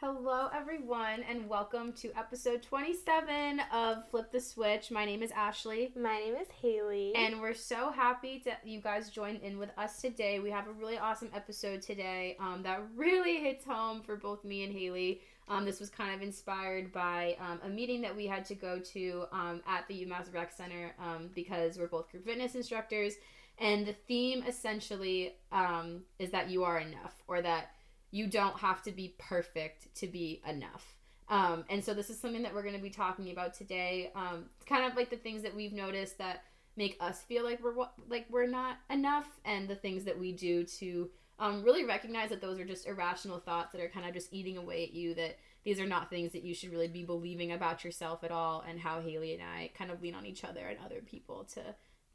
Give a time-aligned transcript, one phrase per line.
[0.00, 4.90] Hello, everyone, and welcome to episode 27 of Flip the Switch.
[4.90, 7.12] My name is Ashley, My name is Haley.
[7.14, 10.40] and we're so happy that you guys joined in with us today.
[10.40, 14.64] We have a really awesome episode today um, that really hits home for both me
[14.64, 15.20] and Haley.
[15.48, 18.78] Um, this was kind of inspired by um, a meeting that we had to go
[18.78, 23.16] to um, at the UMass Rec Center um, because we're both group fitness instructors,
[23.58, 27.72] and the theme essentially um, is that you are enough, or that
[28.10, 30.96] you don't have to be perfect to be enough.
[31.28, 34.10] Um, and so this is something that we're going to be talking about today.
[34.16, 36.42] Um, kind of like the things that we've noticed that
[36.76, 37.74] make us feel like we're
[38.08, 42.40] like we're not enough, and the things that we do to um, really recognize that
[42.40, 45.14] those are just irrational thoughts that are kind of just eating away at you.
[45.14, 48.64] That these are not things that you should really be believing about yourself at all,
[48.68, 51.62] and how Haley and I kind of lean on each other and other people to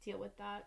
[0.04, 0.66] deal with that.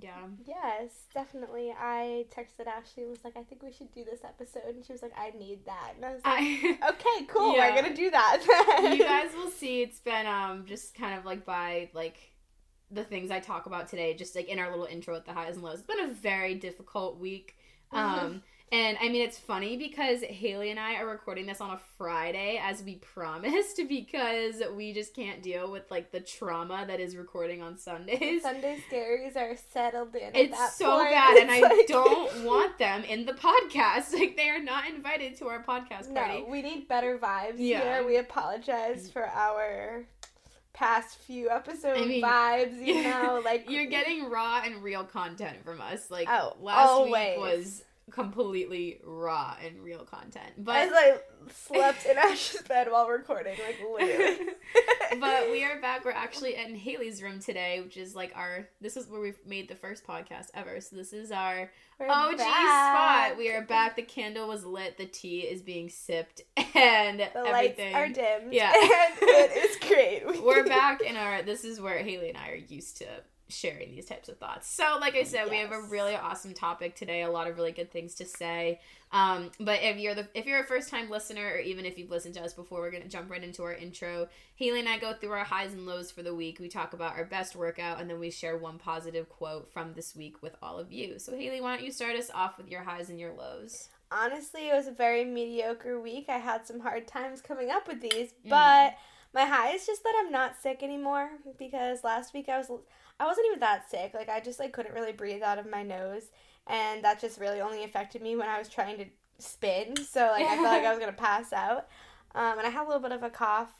[0.00, 0.26] Yeah.
[0.46, 1.72] yes, definitely.
[1.78, 4.74] I texted Ashley and was like, I think we should do this episode.
[4.74, 5.92] And she was like, I need that.
[5.96, 7.56] And I was like, I, okay, cool.
[7.56, 7.68] Yeah.
[7.68, 8.90] We're going to do that.
[8.96, 12.16] you guys will see it's been um just kind of like by like
[12.90, 15.54] the things I talk about today, just like in our little intro at the highs
[15.54, 15.78] and lows.
[15.80, 17.56] It's been a very difficult week.
[17.92, 21.80] Um and I mean it's funny because Haley and I are recording this on a
[21.96, 27.16] Friday as we promised because we just can't deal with like the trauma that is
[27.16, 28.42] recording on Sundays.
[28.42, 30.22] Sunday scaries are settled in.
[30.28, 31.10] at It's that so point.
[31.10, 34.12] bad, and I like- don't want them in the podcast.
[34.18, 36.40] Like they are not invited to our podcast party.
[36.42, 37.80] No, we need better vibes Yeah.
[37.98, 38.06] here.
[38.06, 40.04] We apologize for our
[40.72, 45.64] past few episode I mean, vibes, you know, like You're getting raw and real content
[45.64, 46.10] from us.
[46.10, 47.12] Like Oh, last always.
[47.12, 50.52] week was completely raw and real content.
[50.58, 51.18] But As I
[51.66, 54.50] slept in Ash's bed while recording, like literally.
[55.20, 56.04] but we are back.
[56.04, 59.68] We're actually in Haley's room today, which is like our this is where we've made
[59.68, 60.80] the first podcast ever.
[60.80, 63.28] So this is our We're OG back.
[63.28, 63.38] spot.
[63.38, 63.96] We are back.
[63.96, 66.42] The candle was lit, the tea is being sipped,
[66.74, 67.92] and The everything.
[67.92, 68.52] lights are dimmed.
[68.52, 68.72] Yeah.
[68.74, 70.26] and it is great.
[70.26, 73.06] We- We're back in our this is where Haley and I are used to
[73.48, 74.68] sharing these types of thoughts.
[74.70, 77.72] So like I said, we have a really awesome topic today, a lot of really
[77.72, 78.80] good things to say.
[79.10, 82.10] Um, but if you're the if you're a first time listener or even if you've
[82.10, 84.28] listened to us before, we're gonna jump right into our intro.
[84.56, 86.58] Haley and I go through our highs and lows for the week.
[86.60, 90.14] We talk about our best workout and then we share one positive quote from this
[90.14, 91.18] week with all of you.
[91.18, 93.88] So Haley, why don't you start us off with your highs and your lows?
[94.10, 96.26] Honestly, it was a very mediocre week.
[96.28, 98.50] I had some hard times coming up with these, Mm.
[98.50, 98.94] but
[99.34, 102.70] my high is just that I'm not sick anymore because last week I was
[103.20, 104.12] I wasn't even that sick.
[104.14, 106.24] Like I just like couldn't really breathe out of my nose,
[106.66, 109.06] and that just really only affected me when I was trying to
[109.38, 109.96] spin.
[109.96, 111.88] So like I felt like I was gonna pass out,
[112.34, 113.72] um, and I had a little bit of a cough,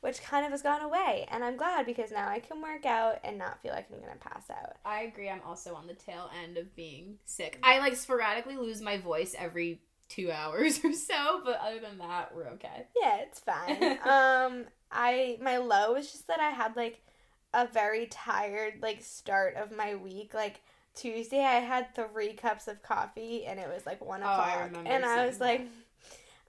[0.00, 3.18] which kind of has gone away, and I'm glad because now I can work out
[3.24, 4.76] and not feel like I'm gonna pass out.
[4.84, 5.30] I agree.
[5.30, 7.58] I'm also on the tail end of being sick.
[7.62, 12.34] I like sporadically lose my voice every two hours or so, but other than that,
[12.34, 12.86] we're okay.
[13.00, 13.82] Yeah, it's fine.
[14.04, 17.00] um, I my low was just that I had like
[17.54, 20.34] a very tired like start of my week.
[20.34, 20.60] Like
[20.94, 24.82] Tuesday, I had three cups of coffee, and it was like one Oh, I o'clock,
[24.86, 25.66] and I was like,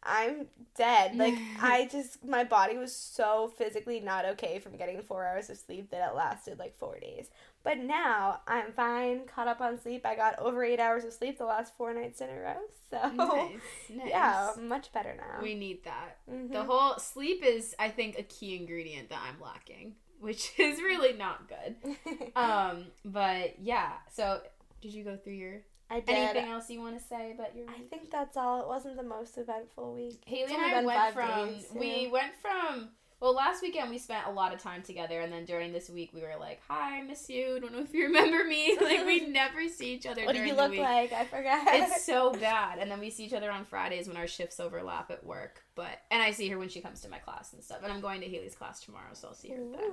[0.06, 1.16] I'm dead.
[1.18, 5.58] Like I just my body was so physically not okay from getting four hours of
[5.58, 7.30] sleep that it lasted like four days.
[7.64, 10.06] But now I'm fine, caught up on sleep.
[10.06, 12.58] I got over eight hours of sleep the last four nights in a row.
[12.94, 13.50] So nice,
[13.90, 14.08] nice.
[14.08, 15.42] yeah, much better now.
[15.42, 16.18] We need that.
[16.32, 16.52] Mhm.
[16.52, 21.14] The whole sleep is, I think, a key ingredient that I'm lacking, which is really
[21.14, 21.76] not good.
[22.36, 23.92] Um, but yeah.
[24.12, 24.42] So,
[24.82, 25.62] did you go through your
[25.92, 26.10] I did.
[26.16, 27.70] anything else you want to say about your?
[27.70, 28.62] I think that's all.
[28.62, 30.24] It wasn't the most eventful week.
[30.26, 32.90] Haley and I went from days, we went from
[33.20, 36.10] well last weekend we spent a lot of time together and then during this week
[36.14, 39.28] we were like hi I miss you don't know if you remember me like we
[39.28, 41.14] never see each other What do you look week like?
[41.14, 41.66] I forgot.
[41.68, 45.10] it's so bad and then we see each other on Fridays when our shifts overlap
[45.10, 47.80] at work but and I see her when she comes to my class and stuff
[47.84, 49.92] and I'm going to Haley's class tomorrow so I'll see her then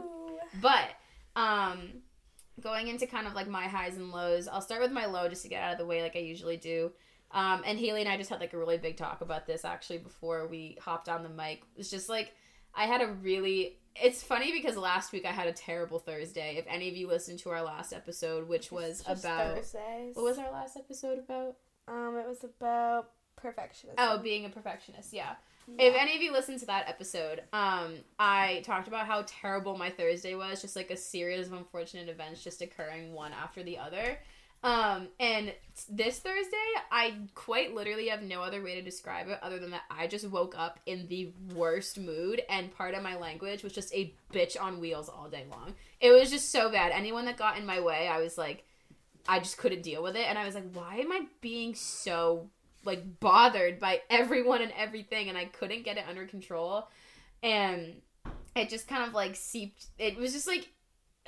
[0.61, 0.91] but
[1.37, 2.03] um
[2.61, 5.43] going into kind of like my highs and lows, I'll start with my low just
[5.43, 6.93] to get out of the way like I usually do.
[7.33, 9.99] Um and Haley and I just had like a really big talk about this actually
[9.99, 11.63] before we hopped on the mic.
[11.77, 12.34] It's just like
[12.75, 16.57] I had a really it's funny because last week I had a terrible Thursday.
[16.57, 20.15] If any of you listened to our last episode, which was about Thursdays.
[20.15, 21.57] what was our last episode about?
[21.89, 23.10] Um, it was about
[23.43, 23.95] perfectionism.
[23.99, 25.13] Oh, being a perfectionist.
[25.13, 25.34] Yeah.
[25.78, 29.91] If any of you listened to that episode, um, I talked about how terrible my
[29.91, 34.19] Thursday was, just like a series of unfortunate events just occurring one after the other.
[34.63, 35.55] Um, and
[35.89, 36.57] this Thursday,
[36.93, 40.28] I quite literally have no other way to describe it other than that I just
[40.28, 44.61] woke up in the worst mood, and part of my language was just a bitch
[44.61, 45.75] on wheels all day long.
[46.01, 46.93] It was just so bad.
[46.93, 48.65] Anyone that got in my way, I was like,
[49.27, 52.51] I just couldn't deal with it, and I was like, why am I being so
[52.84, 56.88] like bothered by everyone and everything and I couldn't get it under control.
[57.42, 58.00] And
[58.56, 60.68] it just kind of like seeped it was just like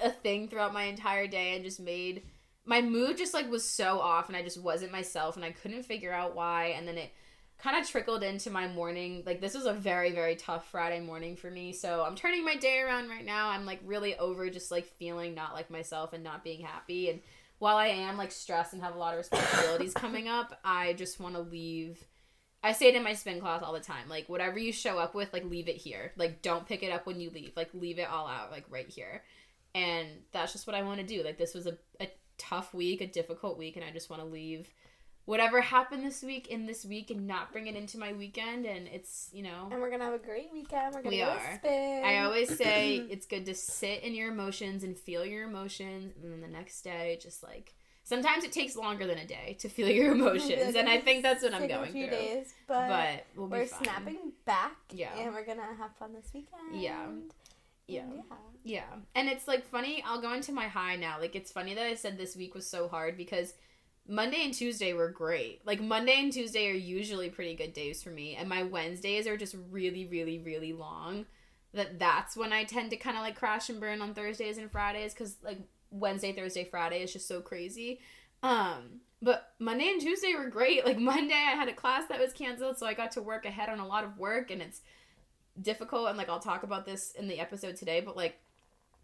[0.02, 2.22] a thing throughout my entire day and just made
[2.64, 5.82] my mood just like was so off and I just wasn't myself and I couldn't
[5.84, 6.66] figure out why.
[6.76, 7.10] And then it
[7.58, 11.36] kind of trickled into my morning like this was a very very tough Friday morning
[11.36, 11.72] for me.
[11.72, 13.50] So I'm turning my day around right now.
[13.50, 17.10] I'm like really over just like feeling not like myself and not being happy.
[17.10, 17.20] And
[17.62, 21.20] while I am like stressed and have a lot of responsibilities coming up I just
[21.20, 22.04] want to leave
[22.64, 25.14] I say it in my spin class all the time like whatever you show up
[25.14, 26.12] with like leave it here.
[26.16, 27.52] Like don't pick it up when you leave.
[27.56, 29.22] Like leave it all out like right here.
[29.76, 31.22] And that's just what I want to do.
[31.22, 34.28] Like this was a, a tough week, a difficult week, and I just want to
[34.28, 34.68] leave
[35.24, 38.66] whatever happened this week in this week and not bring it into my weekend.
[38.66, 39.68] And it's, you know.
[39.70, 40.94] And we're going to have a great weekend.
[40.94, 41.54] We're going to We go are.
[41.56, 42.02] spin.
[42.04, 46.32] I always say it's good to sit in your emotions and feel your emotions, and
[46.32, 47.74] then the next day, just like.
[48.04, 51.40] Sometimes it takes longer than a day to feel your emotions, and I think that's
[51.44, 52.16] what I'm Take a going few through.
[52.16, 53.84] days, but, But we'll be we're fine.
[53.84, 54.76] snapping back.
[54.90, 55.10] Yeah.
[55.16, 56.82] And we're going to have fun this weekend.
[56.82, 57.06] Yeah.
[57.86, 58.02] Yeah.
[58.12, 58.22] yeah.
[58.64, 58.84] Yeah.
[59.14, 61.20] And it's like funny, I'll go into my high now.
[61.20, 63.54] Like it's funny that I said this week was so hard because
[64.08, 65.64] Monday and Tuesday were great.
[65.64, 69.36] Like Monday and Tuesday are usually pretty good days for me and my Wednesdays are
[69.36, 71.26] just really really really long.
[71.74, 74.70] That that's when I tend to kind of like crash and burn on Thursdays and
[74.70, 75.60] Fridays cuz like
[75.90, 78.00] Wednesday, Thursday, Friday is just so crazy.
[78.42, 80.84] Um but Monday and Tuesday were great.
[80.84, 83.68] Like Monday I had a class that was canceled so I got to work ahead
[83.68, 84.82] on a lot of work and it's
[85.60, 88.41] difficult and like I'll talk about this in the episode today, but like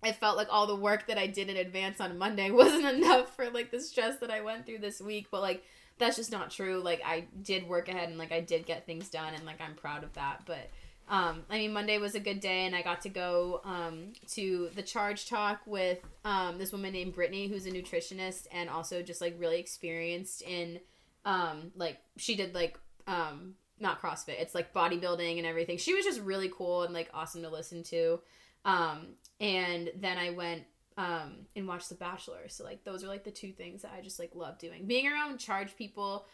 [0.03, 3.35] I felt like all the work that I did in advance on Monday wasn't enough
[3.35, 5.65] for like the stress that I went through this week, but like
[5.99, 6.81] that's just not true.
[6.81, 9.75] Like I did work ahead and like I did get things done and like I'm
[9.75, 10.43] proud of that.
[10.47, 10.71] But
[11.09, 14.71] um I mean Monday was a good day and I got to go um to
[14.75, 19.21] the charge talk with um this woman named Brittany who's a nutritionist and also just
[19.21, 20.79] like really experienced in
[21.25, 22.79] um like she did like
[23.09, 24.41] um not CrossFit.
[24.41, 25.79] It's like bodybuilding and everything.
[25.79, 28.21] She was just really cool and like awesome to listen to.
[28.65, 29.09] Um,
[29.41, 30.65] and then I went
[30.97, 32.49] um, and watched The Bachelor.
[32.49, 34.87] So like those are like the two things that I just like love doing.
[34.87, 36.27] Being around charge people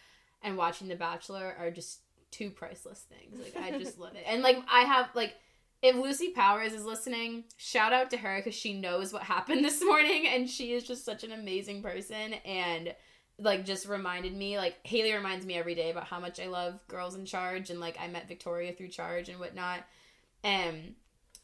[0.42, 3.38] and watching The Bachelor are just two priceless things.
[3.38, 4.24] Like I just love it.
[4.26, 5.34] And like I have like
[5.82, 9.84] if Lucy Powers is listening, shout out to her because she knows what happened this
[9.84, 12.94] morning and she is just such an amazing person and
[13.38, 16.80] like just reminded me like Haley reminds me every day about how much I love
[16.88, 19.80] girls in charge and like I met Victoria through charge and whatnot.
[20.42, 20.94] And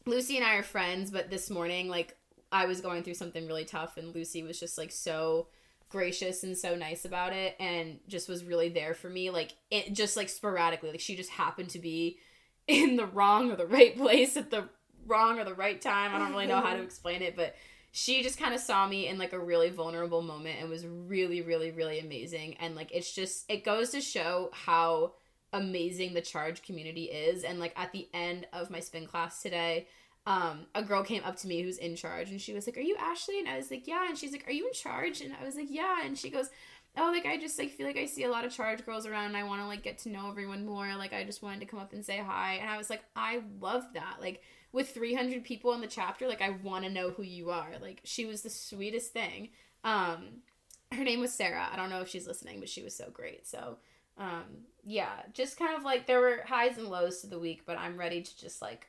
[0.05, 2.17] Lucy and I are friends, but this morning like
[2.51, 5.47] I was going through something really tough and Lucy was just like so
[5.89, 9.91] gracious and so nice about it and just was really there for me like it
[9.91, 12.17] just like sporadically like she just happened to be
[12.67, 14.69] in the wrong or the right place at the
[15.05, 16.13] wrong or the right time.
[16.13, 17.55] I don't really know how to explain it, but
[17.91, 21.41] she just kind of saw me in like a really vulnerable moment and was really
[21.41, 25.11] really really amazing and like it's just it goes to show how
[25.53, 27.43] amazing the charge community is.
[27.43, 29.87] And like at the end of my spin class today
[30.27, 32.81] um a girl came up to me who's in charge and she was like are
[32.81, 33.39] you ashley?
[33.39, 34.07] And i was like yeah.
[34.07, 35.21] And she's like are you in charge?
[35.21, 36.05] And i was like yeah.
[36.05, 36.49] And she goes
[36.97, 39.27] oh like i just like feel like i see a lot of charge girls around
[39.27, 40.95] and i want to like get to know everyone more.
[40.95, 42.57] Like i just wanted to come up and say hi.
[42.61, 44.17] And i was like i love that.
[44.21, 47.71] Like with 300 people in the chapter like i want to know who you are.
[47.81, 49.49] Like she was the sweetest thing.
[49.83, 50.43] Um
[50.91, 51.67] her name was sarah.
[51.71, 53.47] I don't know if she's listening but she was so great.
[53.47, 53.77] So
[54.21, 54.43] um
[54.83, 57.97] yeah just kind of like there were highs and lows to the week but i'm
[57.97, 58.87] ready to just like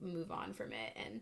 [0.00, 1.20] move on from it and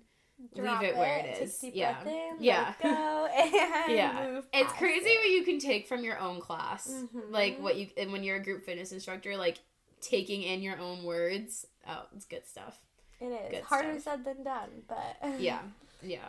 [0.56, 4.26] Drop leave it where it a yeah in, yeah go, and Yeah.
[4.32, 5.18] move it's crazy it.
[5.18, 7.30] what you can take from your own class Mhm.
[7.30, 9.58] like what you and when you're a group fitness instructor like
[10.00, 12.78] taking in your own words oh it's good stuff
[13.20, 14.16] It is good harder stuff.
[14.16, 15.60] said than done, but yeah
[16.02, 16.28] yeah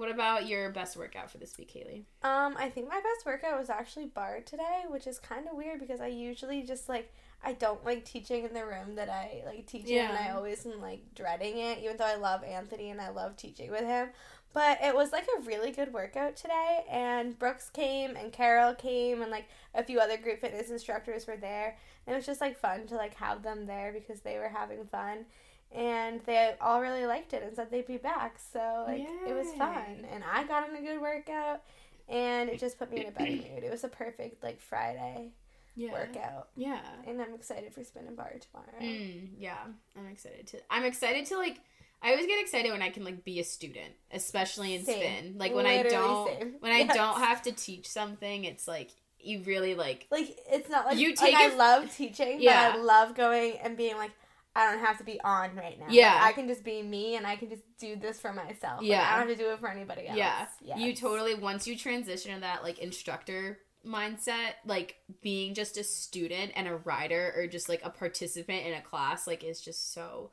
[0.00, 3.58] what about your best workout for this week haley Um, I think my best workout
[3.58, 7.52] was actually barre today, which is kind of weird because I usually just like I
[7.52, 10.80] don't like teaching in the room that I like teach in, and I always am
[10.80, 14.08] like dreading it, even though I love Anthony and I love teaching with him.
[14.52, 19.22] But it was like a really good workout today, and Brooks came and Carol came,
[19.22, 21.76] and like a few other group fitness instructors were there.
[22.06, 24.84] And it was just like fun to like have them there because they were having
[24.84, 25.26] fun.
[25.72, 28.38] And they all really liked it and said they'd be back.
[28.52, 30.06] So like it was fun.
[30.12, 31.62] And I got in a good workout
[32.08, 33.62] and it just put me in a better mood.
[33.62, 35.32] It was a perfect like Friday
[35.76, 36.48] yeah workout.
[36.56, 38.72] yeah And I'm excited for spin and barre tomorrow.
[38.82, 39.58] Mm, yeah,
[39.96, 40.58] I'm excited to.
[40.70, 41.60] I'm excited to like.
[42.02, 44.96] I always get excited when I can like be a student, especially in Same.
[44.96, 45.34] spin.
[45.38, 46.54] Like when I don't, same.
[46.60, 50.06] when I don't have to teach something, it's like you really like.
[50.10, 52.72] Like it's not like You like, take I it- love teaching, Yeah.
[52.72, 54.12] but I love going and being like
[54.56, 55.86] I don't have to be on right now.
[55.86, 56.18] Like, Yeah.
[56.22, 58.80] I can just be me and I can just do this for myself.
[58.80, 59.08] Like, Yeah.
[59.08, 60.18] I don't have to do it for anybody else.
[60.18, 60.78] Yeah, Yes.
[60.80, 66.52] you totally once you transition to that like instructor mindset, like being just a student
[66.56, 70.30] and a rider or just like a participant in a class, like is just so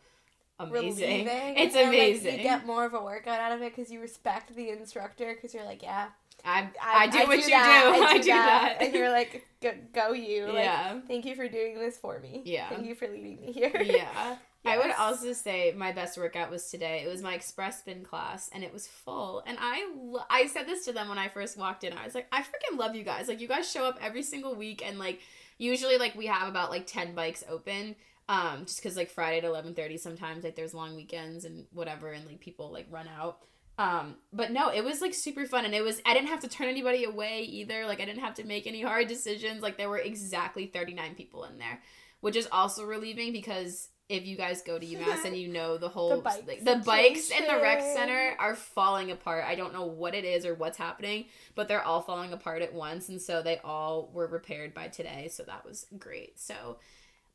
[0.60, 1.26] amazing.
[1.26, 1.58] Relieving.
[1.58, 2.38] It's and, like, amazing.
[2.38, 5.54] you get more of a workout out of it because you respect the instructor because
[5.54, 6.08] you're like, yeah,
[6.46, 8.04] I, I, do what you that, do.
[8.04, 8.78] I do, that.
[8.82, 10.46] and you're like, go, go you.
[10.46, 11.00] Like, yeah.
[11.08, 12.42] Thank you for doing this for me.
[12.46, 12.70] Yeah.
[12.70, 13.82] Thank you for leading me here.
[13.84, 14.38] yeah.
[14.66, 17.02] I would also say my best workout was today.
[17.06, 19.42] It was my express spin class, and it was full.
[19.46, 21.94] And I, lo- I said this to them when I first walked in.
[21.94, 23.30] I was like, I freaking love you guys.
[23.30, 25.22] Like, you guys show up every single week, and like,
[25.58, 27.96] usually, like, we have about like ten bikes open.
[28.30, 32.12] Um, just because like Friday at eleven thirty, sometimes like there's long weekends and whatever,
[32.12, 33.40] and like people like run out.
[33.80, 36.48] Um, but no, it was like super fun, and it was I didn't have to
[36.48, 37.86] turn anybody away either.
[37.86, 39.62] Like I didn't have to make any hard decisions.
[39.62, 41.82] Like there were exactly thirty nine people in there,
[42.22, 45.90] which is also relieving because if you guys go to UMass and you know the
[45.90, 49.46] whole The bike like, the bikes in the rec center are falling apart.
[49.46, 52.74] I don't know what it is or what's happening, but they're all falling apart at
[52.74, 55.30] once, and so they all were repaired by today.
[55.32, 56.40] So that was great.
[56.40, 56.78] So.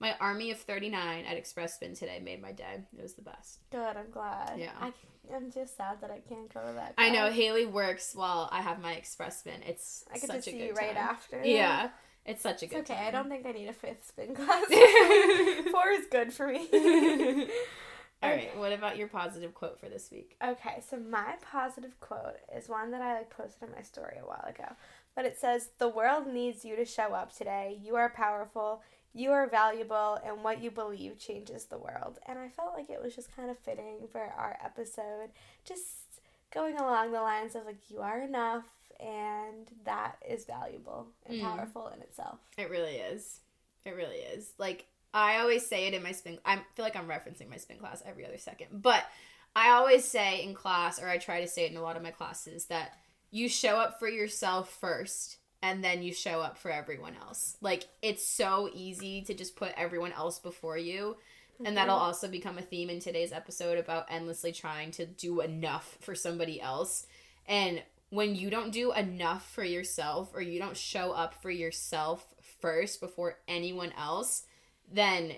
[0.02, 2.80] My army of 39 at Express Spin today made my day.
[2.99, 3.61] It was the best.
[3.71, 4.54] Good, I'm glad.
[4.59, 4.73] Yeah.
[4.80, 4.92] I,
[5.32, 6.94] I'm just sad that I can't go to that.
[6.99, 7.30] I know.
[7.30, 9.62] Haley works while I have my Express Spin.
[9.64, 11.09] It's I get such to a see good you right time.
[11.09, 11.42] after.
[11.44, 11.90] Yeah,
[12.26, 12.94] it's such a It's good okay.
[12.94, 13.06] time.
[13.06, 14.64] I don't think I need a fifth spin class.
[15.71, 16.66] Four is good for me.
[18.25, 20.37] All right, what about your positive quote for this week?
[20.44, 24.26] Okay, so my positive quote is one that I like posted in my story a
[24.26, 24.64] while ago.
[25.14, 27.78] But it says, "The world needs you to show up today.
[27.83, 28.83] You are powerful.
[29.12, 33.02] You are valuable, and what you believe changes the world." And I felt like it
[33.02, 35.33] was just kind of fitting for our episode,
[35.64, 38.64] just going along the lines of like, "You are enough."
[39.00, 41.42] And that is valuable and Mm.
[41.42, 42.38] powerful in itself.
[42.57, 43.40] It really is.
[43.85, 44.52] It really is.
[44.59, 46.38] Like I always say it in my spin.
[46.45, 49.04] I feel like I'm referencing my spin class every other second, but
[49.54, 52.02] I always say in class, or I try to say it in a lot of
[52.02, 52.97] my classes, that
[53.32, 57.56] you show up for yourself first, and then you show up for everyone else.
[57.60, 61.16] Like it's so easy to just put everyone else before you.
[61.64, 62.04] And that'll mm-hmm.
[62.04, 66.60] also become a theme in today's episode about endlessly trying to do enough for somebody
[66.60, 67.06] else.
[67.46, 72.34] And when you don't do enough for yourself or you don't show up for yourself
[72.60, 74.42] first before anyone else,
[74.90, 75.34] then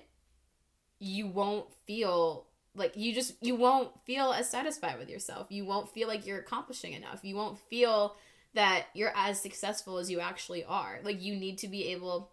[0.98, 2.46] you won't feel
[2.76, 5.46] like you just you won't feel as satisfied with yourself.
[5.50, 7.20] You won't feel like you're accomplishing enough.
[7.22, 8.16] You won't feel
[8.54, 11.00] that you're as successful as you actually are.
[11.02, 12.30] Like you need to be able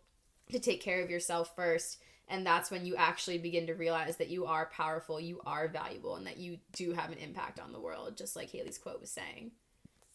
[0.52, 2.00] to take care of yourself first
[2.32, 6.16] and that's when you actually begin to realize that you are powerful, you are valuable
[6.16, 9.12] and that you do have an impact on the world just like Haley's quote was
[9.12, 9.52] saying.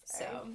[0.06, 0.48] So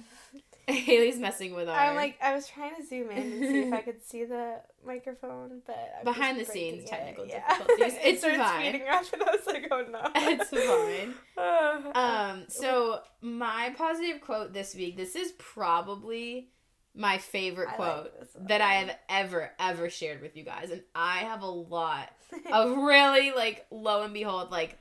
[0.72, 3.72] Haley's messing with our I'm like, I was trying to zoom in and see if
[3.72, 7.30] I could see the microphone, but I'm Behind the scenes technical it.
[7.48, 7.94] Difficulties.
[7.94, 8.60] it It's starts fine.
[8.68, 10.10] speeding up, and I was like, oh no.
[10.14, 11.94] it's fine.
[11.94, 16.48] Um, so my positive quote this week, this is probably
[16.94, 18.46] my favorite I quote one.
[18.48, 20.70] that I have ever, ever shared with you guys.
[20.70, 22.10] And I have a lot
[22.52, 24.78] of really like lo and behold, like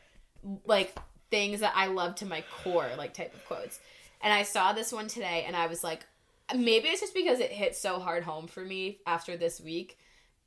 [0.65, 0.93] like
[1.29, 3.79] things that I love to my core, like type of quotes.
[4.21, 6.05] And I saw this one today and I was like,
[6.55, 9.97] maybe it's just because it hit so hard home for me after this week.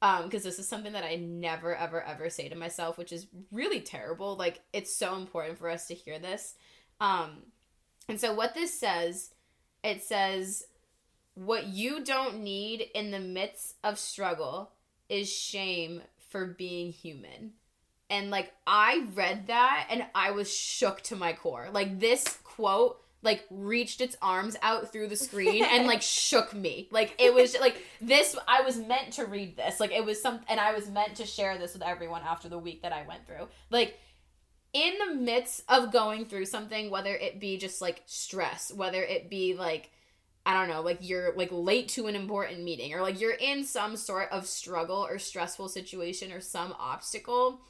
[0.02, 3.26] Um, because this is something that I never, ever, ever say to myself, which is
[3.50, 4.36] really terrible.
[4.36, 6.56] Like, it's so important for us to hear this.
[7.00, 7.44] Um,
[8.06, 9.30] and so what this says,
[9.82, 10.64] it says,
[11.34, 14.72] what you don't need in the midst of struggle
[15.08, 17.52] is shame for being human.
[18.10, 21.68] And like I read that and I was shook to my core.
[21.72, 26.88] Like this quote like reached its arms out through the screen and like shook me.
[26.90, 29.80] Like it was like this I was meant to read this.
[29.80, 32.58] Like it was some and I was meant to share this with everyone after the
[32.58, 33.48] week that I went through.
[33.70, 33.98] Like
[34.72, 39.30] in the midst of going through something whether it be just like stress, whether it
[39.30, 39.90] be like
[40.46, 43.64] I don't know, like you're like late to an important meeting or like you're in
[43.64, 47.62] some sort of struggle or stressful situation or some obstacle,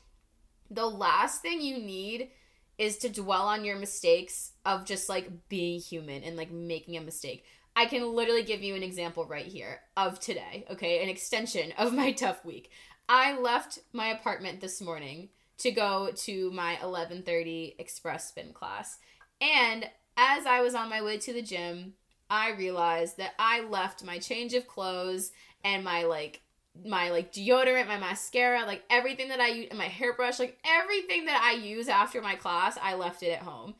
[0.70, 2.30] the last thing you need
[2.78, 7.00] is to dwell on your mistakes of just like being human and like making a
[7.00, 7.44] mistake.
[7.76, 11.02] I can literally give you an example right here of today, okay?
[11.02, 12.70] An extension of my tough week.
[13.08, 15.28] I left my apartment this morning
[15.58, 18.98] to go to my 11:30 express spin class.
[19.40, 21.94] And as I was on my way to the gym,
[22.30, 26.42] I realized that I left my change of clothes and my like
[26.84, 31.26] my like deodorant, my mascara, like everything that I use, and my hairbrush, like everything
[31.26, 33.74] that I use after my class, I left it at home.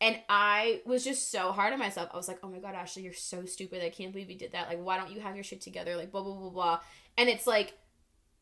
[0.00, 2.10] And I was just so hard on myself.
[2.12, 3.84] I was like, oh my God, Ashley, you're so stupid.
[3.84, 4.68] I can't believe you did that.
[4.68, 5.96] Like, why don't you have your shit together?
[5.96, 6.80] Like, blah, blah, blah, blah.
[7.16, 7.74] And it's like,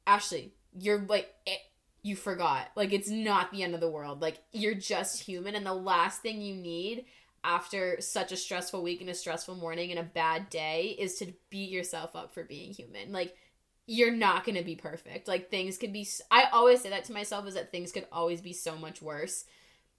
[0.07, 1.59] Ashley, you're like, it,
[2.03, 2.69] you forgot.
[2.77, 4.21] Like, it's not the end of the world.
[4.21, 5.55] Like, you're just human.
[5.55, 7.07] And the last thing you need,
[7.47, 11.33] after such a stressful week and a stressful morning and a bad day is to
[11.49, 13.13] beat yourself up for being human.
[13.13, 13.37] Like
[13.87, 15.29] you're not going to be perfect.
[15.29, 18.41] Like things could be I always say that to myself is that things could always
[18.41, 19.45] be so much worse.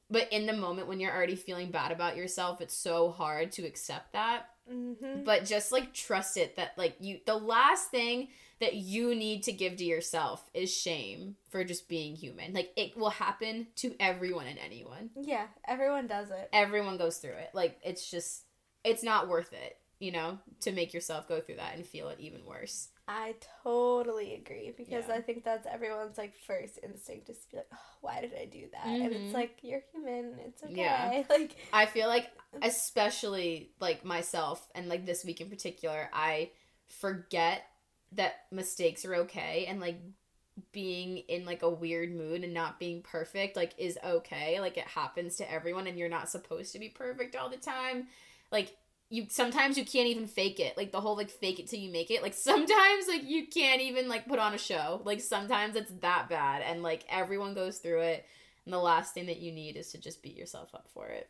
[0.09, 3.65] But in the moment when you're already feeling bad about yourself, it's so hard to
[3.65, 4.49] accept that.
[4.71, 5.23] Mm-hmm.
[5.23, 8.27] But just like trust it that like you the last thing
[8.59, 12.53] that you need to give to yourself is shame for just being human.
[12.53, 15.11] Like it will happen to everyone and anyone.
[15.15, 16.49] Yeah, everyone does it.
[16.51, 17.51] Everyone goes through it.
[17.53, 18.43] Like it's just
[18.83, 22.19] it's not worth it, you know, to make yourself go through that and feel it
[22.19, 22.89] even worse.
[23.07, 25.13] I totally agree because Yeah.
[25.13, 28.45] I think that's everyone's like first instinct is to be like, oh, why did I
[28.45, 28.97] do that?
[29.01, 29.23] And Mhm.
[29.23, 30.35] it's like you're human.
[30.45, 31.11] It's okay.
[31.13, 31.23] Yeah.
[31.29, 32.29] Like I feel like
[32.61, 36.51] especially like myself and like this week in particular, I
[36.87, 37.63] forget
[38.13, 39.99] that mistakes are okay and like
[40.71, 44.59] being in like a weird mood and not being perfect like is okay.
[44.59, 48.07] Like it happens to everyone and you're not supposed to be perfect all the time.
[48.51, 48.75] Like
[49.09, 50.75] you sometimes you can't even fake it.
[50.77, 52.21] Like the whole like fake it till you make it.
[52.21, 55.01] Like sometimes like you can't even like put on a show.
[55.05, 58.25] Like sometimes it's that bad and like everyone goes through it.
[58.65, 61.29] And the last thing that you need is to just beat yourself up for it.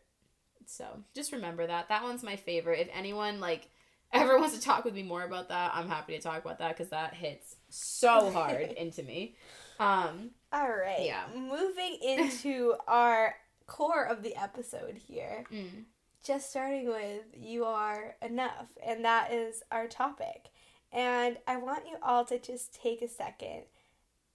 [0.65, 1.89] So just remember that.
[1.89, 2.79] That one's my favorite.
[2.79, 3.69] If anyone like
[4.13, 6.75] ever wants to talk with me more about that, I'm happy to talk about that
[6.75, 9.35] because that hits so hard into me.
[9.79, 11.01] Um, all right.
[11.03, 11.25] Yeah.
[11.35, 13.35] Moving into our
[13.67, 15.43] core of the episode here.
[15.53, 15.83] mm,
[16.27, 20.49] just starting with you are enough and that is our topic
[20.91, 23.63] and i want you all to just take a second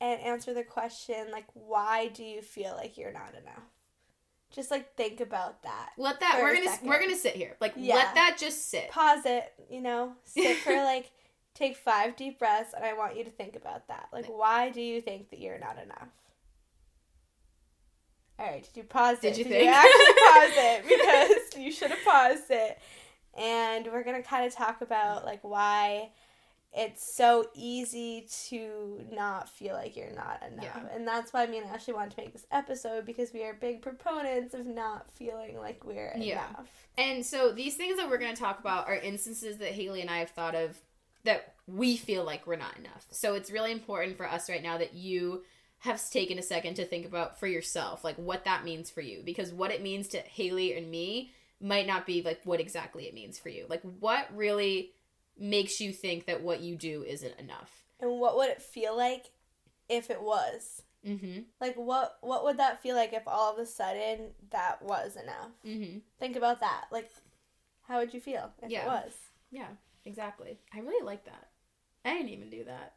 [0.00, 3.62] and answer the question like why do you feel like you're not enough
[4.50, 6.88] just like think about that let that we're gonna second.
[6.88, 7.56] we're gonna sit here.
[7.60, 7.94] Like Yeah.
[7.94, 8.90] let that just sit.
[8.90, 11.10] pause it you know sit for like
[11.54, 14.80] take five deep breaths and i want you to think about that like why do
[14.80, 16.08] you think that you're not enough
[18.42, 19.64] all right did you pause Did it you did think?
[19.64, 20.82] you actually pause it
[21.54, 22.78] because you should have paused it
[23.38, 26.10] and we're gonna kind of talk about like why
[26.74, 30.94] it's so easy to not feel like you're not enough Yeah.
[30.94, 33.82] and that's why me and ashley wanted to make this episode because we are big
[33.82, 36.48] proponents of not feeling like we're Yeah.
[36.48, 40.00] enough And so these things that we're going to talk about are instances that Haley
[40.02, 40.78] and I have thought of
[41.24, 43.06] that we feel like we're not enough.
[43.12, 45.42] So it's really important for us right now that you
[45.82, 49.22] have taken a second to think about for yourself, like what that means for you.
[49.24, 53.14] Because what it means to Haley and me might not be like what exactly it
[53.14, 53.66] means for you.
[53.68, 54.92] Like what really
[55.38, 57.70] makes you think that what you do isn't enough.
[58.00, 59.26] and what would it feel like
[59.88, 61.40] if it was Mm-hmm.
[61.60, 65.50] Like what what would that feel like if all of a sudden that was enough?
[65.66, 65.98] Mm-hmm.
[66.20, 66.84] Think about that.
[66.92, 67.10] Like
[67.88, 68.82] how would you feel if Yeah.
[68.84, 69.12] it was?
[69.50, 69.66] Yeah,
[70.04, 70.58] exactly.
[70.72, 71.48] I really like that.
[72.04, 72.94] I didn't even do that.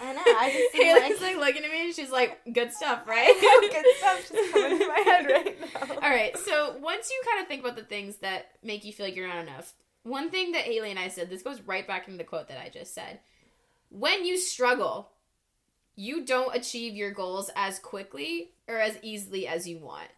[0.00, 0.22] I know.
[0.24, 3.34] I just Haley's like, like looking at me and she's like, good stuff, right?
[3.40, 5.94] good stuff just coming to my head right now.
[5.94, 9.06] All right, so once you kind of think about the things that make you feel
[9.06, 12.06] like you're not enough, one thing that Haley and I said, this goes right back
[12.06, 13.20] into the quote that I just said.
[13.88, 15.10] When you struggle,
[15.94, 20.08] you don't achieve your goals as quickly or as easily as you want.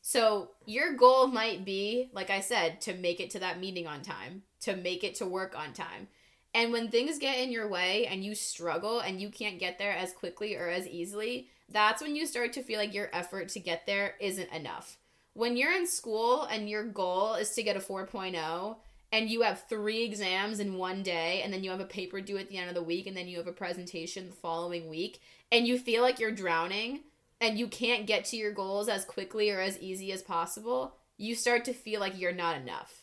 [0.00, 4.02] So your goal might be, like I said, to make it to that meeting on
[4.02, 6.08] time, to make it to work on time.
[6.54, 9.92] And when things get in your way and you struggle and you can't get there
[9.92, 13.60] as quickly or as easily, that's when you start to feel like your effort to
[13.60, 14.96] get there isn't enough.
[15.32, 18.76] When you're in school and your goal is to get a 4.0
[19.10, 22.38] and you have three exams in one day and then you have a paper due
[22.38, 25.20] at the end of the week and then you have a presentation the following week
[25.50, 27.00] and you feel like you're drowning
[27.40, 31.34] and you can't get to your goals as quickly or as easy as possible, you
[31.34, 33.02] start to feel like you're not enough.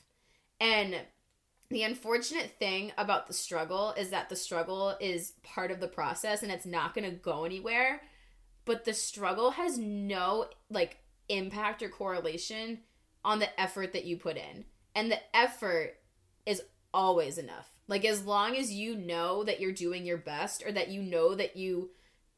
[0.60, 0.96] And
[1.72, 6.44] the unfortunate thing about the struggle is that the struggle is part of the process
[6.44, 8.02] and it's not going to go anywhere.
[8.66, 10.98] But the struggle has no like
[11.30, 12.80] impact or correlation
[13.24, 14.66] on the effort that you put in.
[14.96, 15.96] And the effort
[16.46, 16.62] is
[16.94, 17.70] always enough.
[17.88, 21.36] Like as long as you know that you're doing your best or that you know
[21.36, 21.92] that you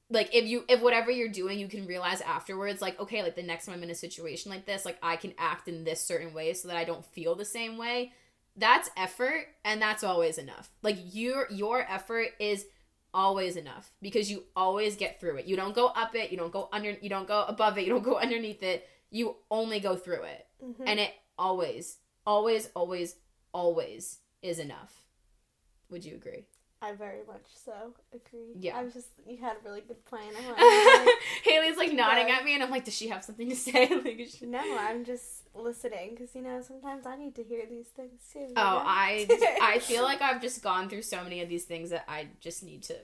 [0.10, 3.41] like if you if whatever you're doing you can realize afterwards like okay like the
[3.41, 6.34] next time i'm in a situation like this like i can act in this certain
[6.34, 8.12] way so that i don't feel the same way
[8.56, 10.70] that's effort and that's always enough.
[10.82, 12.66] Like your your effort is
[13.13, 15.46] always enough because you always get through it.
[15.46, 17.89] You don't go up it you don't go under you don't go above it you
[17.89, 18.88] don't go underneath it.
[19.12, 20.48] You only go through it.
[20.63, 20.84] Mhm.
[20.88, 23.16] and it always always always
[23.54, 25.04] always is enough.
[25.89, 26.46] Would you agree
[26.84, 28.56] I very much so agree.
[28.60, 28.78] Yeah.
[28.78, 30.34] I was just you had a really good plan.
[30.38, 33.50] I wanted like Haley's like nodding at me, and I'm like, does she have something
[33.50, 33.88] to say?
[34.04, 37.88] like, she- no, I'm just listening because you know sometimes I need to hear these
[37.88, 38.48] things too.
[38.50, 38.84] Oh, know?
[38.86, 39.28] I
[39.62, 42.63] I feel like I've just gone through so many of these things that I just
[42.63, 42.96] need to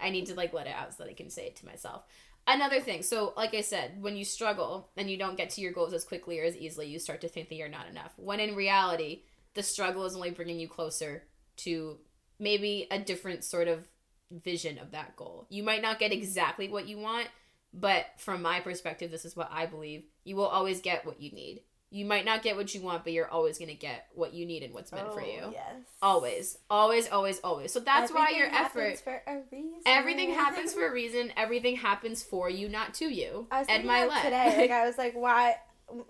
[0.00, 2.02] I need to like let it out so that I can say it to myself.
[2.46, 3.02] another thing.
[3.02, 6.04] So, like I said, when you struggle and you don't get to your goals as
[6.04, 8.12] quickly or as easily, you start to think that you're not enough.
[8.16, 9.22] When in reality,
[9.54, 11.24] the struggle is only bringing you closer
[11.58, 11.98] to
[12.38, 13.86] maybe a different sort of
[14.30, 15.46] vision of that goal.
[15.48, 17.28] You might not get exactly what you want,
[17.72, 20.04] but from my perspective, this is what I believe.
[20.24, 21.62] You will always get what you need.
[21.90, 24.44] You might not get what you want, but you're always going to get what you
[24.44, 25.40] need and what's meant oh, for you.
[25.52, 25.86] Yes.
[26.02, 27.72] Always, always, always, always.
[27.72, 28.98] So that's why your effort.
[28.98, 29.80] happens for a reason.
[29.86, 31.32] Everything happens for a reason.
[31.34, 33.46] Everything happens for you, not to you.
[33.50, 34.22] I was Ed Mylett.
[34.22, 34.54] today.
[34.58, 35.56] Like I was like, why?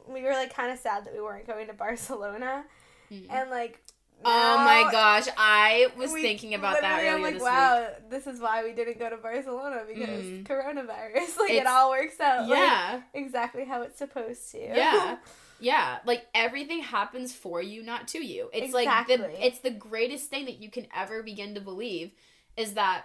[0.08, 2.64] We were like kind of sad that we weren't going to Barcelona,
[3.12, 3.26] Mm.
[3.30, 3.80] and like.
[4.24, 8.40] Oh my gosh, I was thinking about that earlier I'm like, this wow, this is
[8.40, 10.44] why we didn't go to Barcelona because Mm.
[10.44, 11.36] coronavirus.
[11.38, 12.42] Like it all works out.
[12.42, 12.50] week.
[12.50, 14.58] like, Yeah, exactly how it's supposed to.
[14.58, 15.16] yeah,
[15.60, 15.98] yeah.
[16.04, 18.50] Like everything happens for you, not to you.
[18.52, 22.12] It's like the it's the greatest thing that you can ever begin to believe
[22.56, 23.04] is that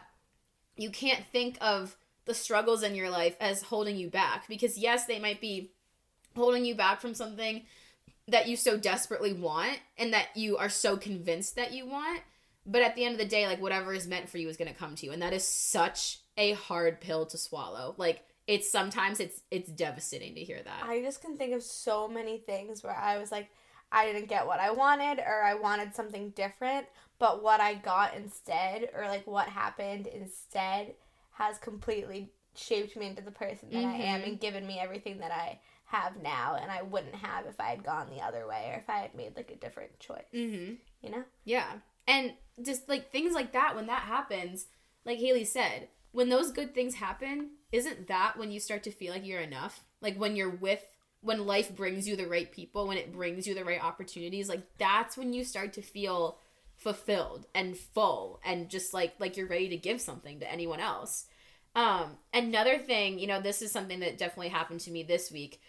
[0.76, 1.96] you can't think of
[2.26, 5.72] the struggles in your life as holding you back because yes, they might be
[6.36, 7.64] holding you back from something
[8.28, 12.22] that you so desperately want and that you are so convinced that you want.
[12.66, 14.72] But at the end of the day, like whatever is meant for you is going
[14.72, 17.94] to come to you, and that is such a hard pill to swallow.
[17.98, 20.84] Like it's sometimes it's it's devastating to hear that.
[20.84, 23.50] I just can think of so many things where I was like,
[23.92, 26.88] I didn't get what I wanted, or I wanted something different,
[27.20, 30.96] but what I got instead, or like what happened instead,
[31.34, 34.28] has completely shaped me into the person that I am Mhm.
[34.28, 35.60] and given me everything that I
[35.94, 38.90] have now, and I wouldn't have if I had gone the other way or if
[38.90, 40.26] I had made like a different choice.
[40.34, 40.74] mm-hmm.
[41.02, 41.24] You know?
[41.46, 41.72] Yeah.
[42.08, 44.66] And just like things like that, when that happens,
[45.06, 49.14] like Haley said, when those good things happen, isn't that when you start to feel
[49.14, 49.86] like you're enough?
[50.02, 50.84] Like when you're with,
[51.22, 54.64] when life brings you the right people, when it brings you the right opportunities, like
[54.78, 56.38] that's when you start to feel
[56.76, 61.26] fulfilled and full and just like like you're ready to give something to anyone else.
[61.76, 65.62] Um another thing, you know, this is something that definitely happened to me this week.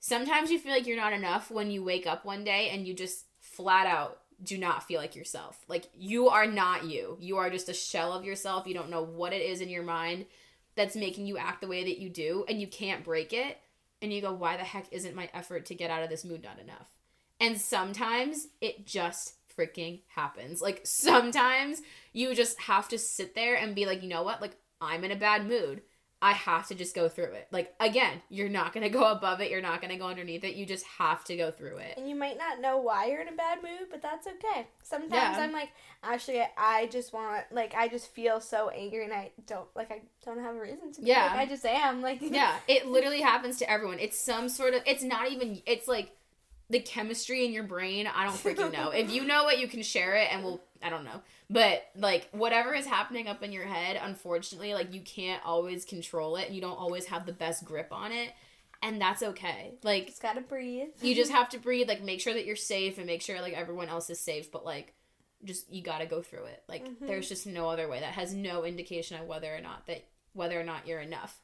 [0.00, 2.94] Sometimes you feel like you're not enough when you wake up one day and you
[2.94, 5.64] just flat out do not feel like yourself.
[5.68, 7.16] Like you are not you.
[7.20, 8.66] You are just a shell of yourself.
[8.66, 10.26] You don't know what it is in your mind
[10.74, 13.58] that's making you act the way that you do and you can't break it.
[14.02, 16.42] And you go, why the heck isn't my effort to get out of this mood
[16.42, 16.94] not enough?
[17.40, 20.60] And sometimes it just freaking happens.
[20.60, 21.80] Like sometimes
[22.12, 24.42] you just have to sit there and be like, you know what?
[24.42, 25.80] Like I'm in a bad mood.
[26.22, 27.48] I have to just go through it.
[27.50, 30.44] Like again, you're not going to go above it, you're not going to go underneath
[30.44, 30.54] it.
[30.54, 31.94] You just have to go through it.
[31.96, 34.66] And you might not know why you're in a bad mood, but that's okay.
[34.82, 35.36] Sometimes Yeah.
[35.38, 35.70] I'm like,
[36.02, 40.02] actually, I just want, like, I just feel so angry and I don't, like, I
[40.24, 41.08] don't have a reason to be.
[41.08, 41.26] Yeah.
[41.26, 42.00] Like, I just am.
[42.02, 43.98] Like, yeah, it literally happens to everyone.
[43.98, 46.15] It's some sort of it's not even it's like
[46.70, 48.06] the chemistry in your brain.
[48.06, 48.90] I don't freaking know.
[48.94, 51.22] if you know it, you can share it and we'll I don't know.
[51.48, 56.36] But like whatever is happening up in your head, unfortunately, like you can't always control
[56.36, 58.30] it and you don't always have the best grip on it.
[58.82, 59.74] And that's okay.
[59.82, 60.88] Like just gotta breathe.
[61.00, 63.54] you just have to breathe, like make sure that you're safe and make sure like
[63.54, 64.92] everyone else is safe, but like
[65.44, 66.62] just you got to go through it.
[66.68, 67.06] Like Mhm.
[67.06, 68.00] there's just no other way.
[68.00, 71.40] That has no indication of whether or not that whether or not you're enough.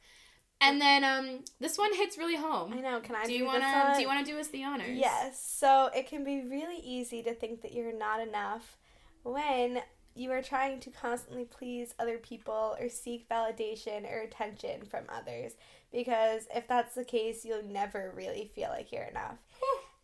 [0.63, 2.73] And then um this one hits really home.
[2.73, 3.01] I know.
[3.01, 4.99] Can I Do do, you want to do you want to do us the honors?
[4.99, 5.45] Yes.
[5.45, 8.77] So it can be really easy to think that you're not enough
[9.23, 9.83] when
[10.15, 15.53] you are trying to constantly please other people or seek validation or attention from others.
[15.91, 19.37] Because if that's the case, you'll never really feel like you're enough.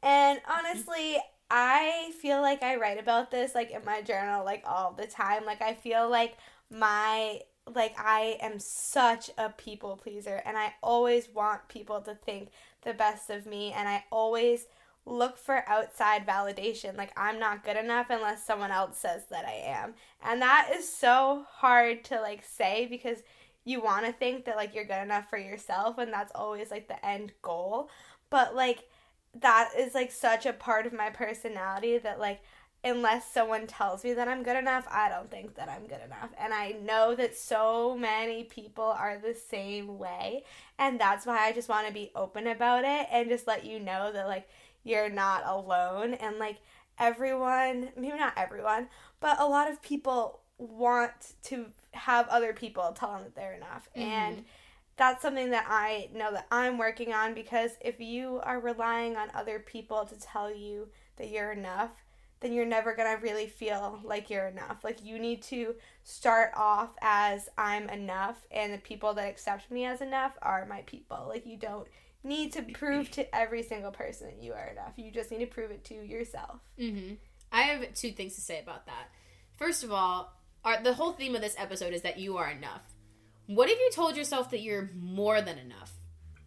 [0.02, 1.18] and honestly,
[1.50, 5.44] I feel like I write about this like in my journal like all the time.
[5.44, 6.36] Like I feel like
[6.70, 7.40] my
[7.74, 12.50] like I am such a people pleaser and I always want people to think
[12.82, 14.66] the best of me and I always
[15.06, 16.96] look for outside validation.
[16.96, 19.94] Like I'm not good enough unless someone else says that I am.
[20.22, 23.18] And that is so hard to like say because
[23.64, 26.88] you want to think that like you're good enough for yourself and that's always like
[26.88, 27.90] the end goal.
[28.30, 28.88] But like
[29.40, 32.40] that is like such a part of my personality that like
[32.84, 36.30] unless someone tells me that I'm good enough, I don't think that I'm good enough.
[36.38, 40.44] And I know that so many people are the same way.
[40.78, 43.80] And that's why I just want to be open about it and just let you
[43.80, 44.48] know that, like,
[44.84, 46.14] you're not alone.
[46.14, 46.58] And, like,
[46.98, 48.88] everyone, maybe not everyone,
[49.20, 53.88] but a lot of people want to have other people tell them that they're enough.
[53.96, 54.02] Mhm.
[54.02, 54.44] And
[54.96, 59.30] that's something that I know that I'm working on because if you are relying on
[59.32, 61.90] other people to tell you that you're enough,
[62.40, 64.84] then you're never going to really feel like you're enough.
[64.84, 65.74] Like you need to
[66.04, 70.82] start off as I'm enough and the people that accept me as enough are my
[70.82, 71.26] people.
[71.28, 71.88] Like you don't
[72.22, 74.92] need to prove to every single person that you are enough.
[74.96, 76.60] You just need to prove it to yourself.
[76.78, 77.14] Mm-hmm.
[77.50, 79.08] I have two things to say about that.
[79.56, 80.32] First of all,
[80.64, 82.82] our, the whole theme of this episode is that you are enough.
[83.46, 85.92] what if you told yourself that you're more than enough?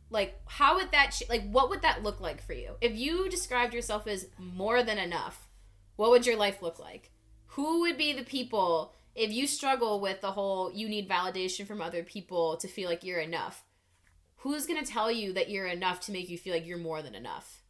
[0.10, 2.76] Like, how would that, ch- like, what would that look like for you?
[2.82, 5.48] If you described yourself as more than enough,
[5.96, 7.12] what would your life look like?
[7.48, 11.82] Who would be the people, if you struggle with the whole you need validation from
[11.82, 13.64] other people to feel like you're enough,
[14.38, 17.02] who's going to tell you that you're enough to make you feel like you're more
[17.02, 17.62] than enough?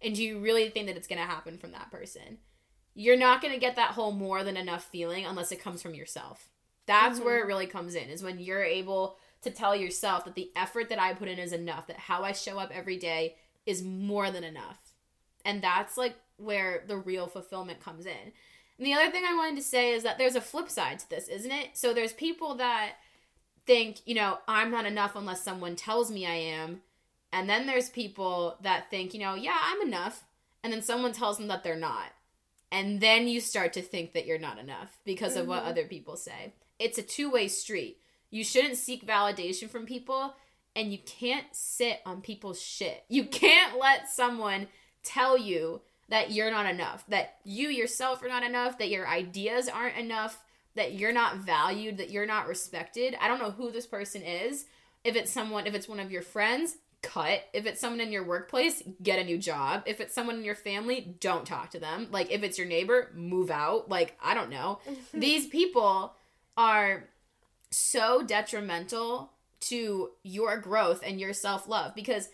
[0.00, 2.38] And do you really think that it's going to happen from that person?
[2.94, 5.94] You're not going to get that whole more than enough feeling unless it comes from
[5.94, 6.48] yourself.
[6.86, 7.24] That's Mhm.
[7.24, 10.88] where it really comes in, is when you're able to tell yourself that the effort
[10.90, 14.30] that I put in is enough, that how I show up every day is more
[14.30, 14.83] than enough.
[15.44, 18.32] And that's like where the real fulfillment comes in.
[18.78, 21.10] And the other thing I wanted to say is that there's a flip side to
[21.10, 21.70] this, isn't it?
[21.74, 22.94] So there's people that
[23.66, 26.82] think, you know, I'm not enough unless someone tells me I am.
[27.32, 30.24] And then there's people that think, you know, yeah, I'm enough.
[30.62, 32.06] And then someone tells them that they're not.
[32.72, 35.68] And then you start to think that you're not enough because of what Mhm.
[35.68, 36.54] other people say.
[36.78, 38.00] It's a two way street.
[38.30, 40.34] You shouldn't seek validation from people,
[40.74, 43.04] and you can't sit on people's shit.
[43.08, 44.68] You can't let someone
[45.04, 49.68] tell you that you're not enough, that you yourself are not enough, that your ideas
[49.68, 50.38] aren't enough,
[50.74, 53.16] that you're not valued, that you're not respected.
[53.20, 54.66] I don't know who this person is.
[55.02, 57.42] If it's someone, if it's one of your friends, cut.
[57.52, 59.82] If it's someone in your workplace, get a new job.
[59.86, 62.08] If it's someone in your family, don't talk to them.
[62.10, 63.88] Like if it's your neighbor, move out.
[63.88, 64.80] Like I don't know.
[65.14, 66.14] These people
[66.56, 67.04] are
[67.70, 72.28] so detrimental to your growth and your self-love because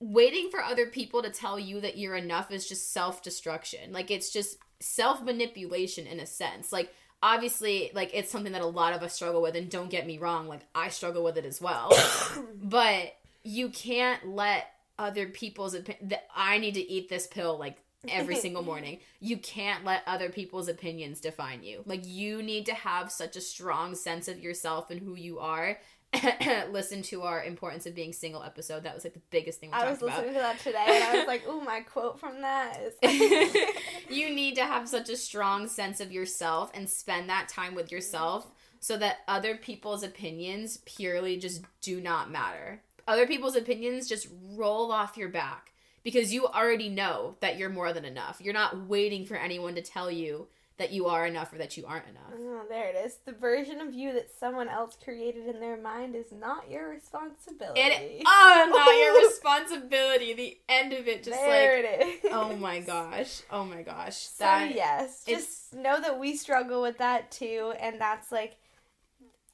[0.00, 3.92] waiting for other people to tell you that you're enough is just self-destruction.
[3.92, 6.72] Like it's just self-manipulation in a sense.
[6.72, 10.06] Like obviously like it's something that a lot of us struggle with and don't get
[10.06, 11.92] me wrong, like I struggle with it as well.
[12.62, 14.66] but you can't let
[14.98, 17.76] other people's opinion that I need to eat this pill like
[18.08, 18.98] every single morning.
[19.20, 21.82] You can't let other people's opinions define you.
[21.86, 25.78] Like you need to have such a strong sense of yourself and who you are.
[26.70, 28.84] Listen to our importance of being single episode.
[28.84, 30.26] That was like the biggest thing we I was talked about.
[30.26, 32.94] listening to that today and I was like, ooh, my quote from that is.
[34.10, 37.92] you need to have such a strong sense of yourself and spend that time with
[37.92, 38.46] yourself
[38.80, 42.82] so that other people's opinions purely just do not matter.
[43.08, 47.92] Other people's opinions just roll off your back because you already know that you're more
[47.92, 48.40] than enough.
[48.40, 50.46] You're not waiting for anyone to tell you
[50.78, 52.32] that you are enough or that you aren't enough.
[52.38, 53.18] Oh, there it is.
[53.24, 57.80] The version of you that someone else created in their mind is not your responsibility.
[57.80, 60.34] It oh, not your responsibility.
[60.34, 62.30] The end of it just there like it is.
[62.32, 63.40] oh my gosh.
[63.50, 64.16] Oh my gosh.
[64.16, 68.56] So That yes, just know that we struggle with that too, and that's like,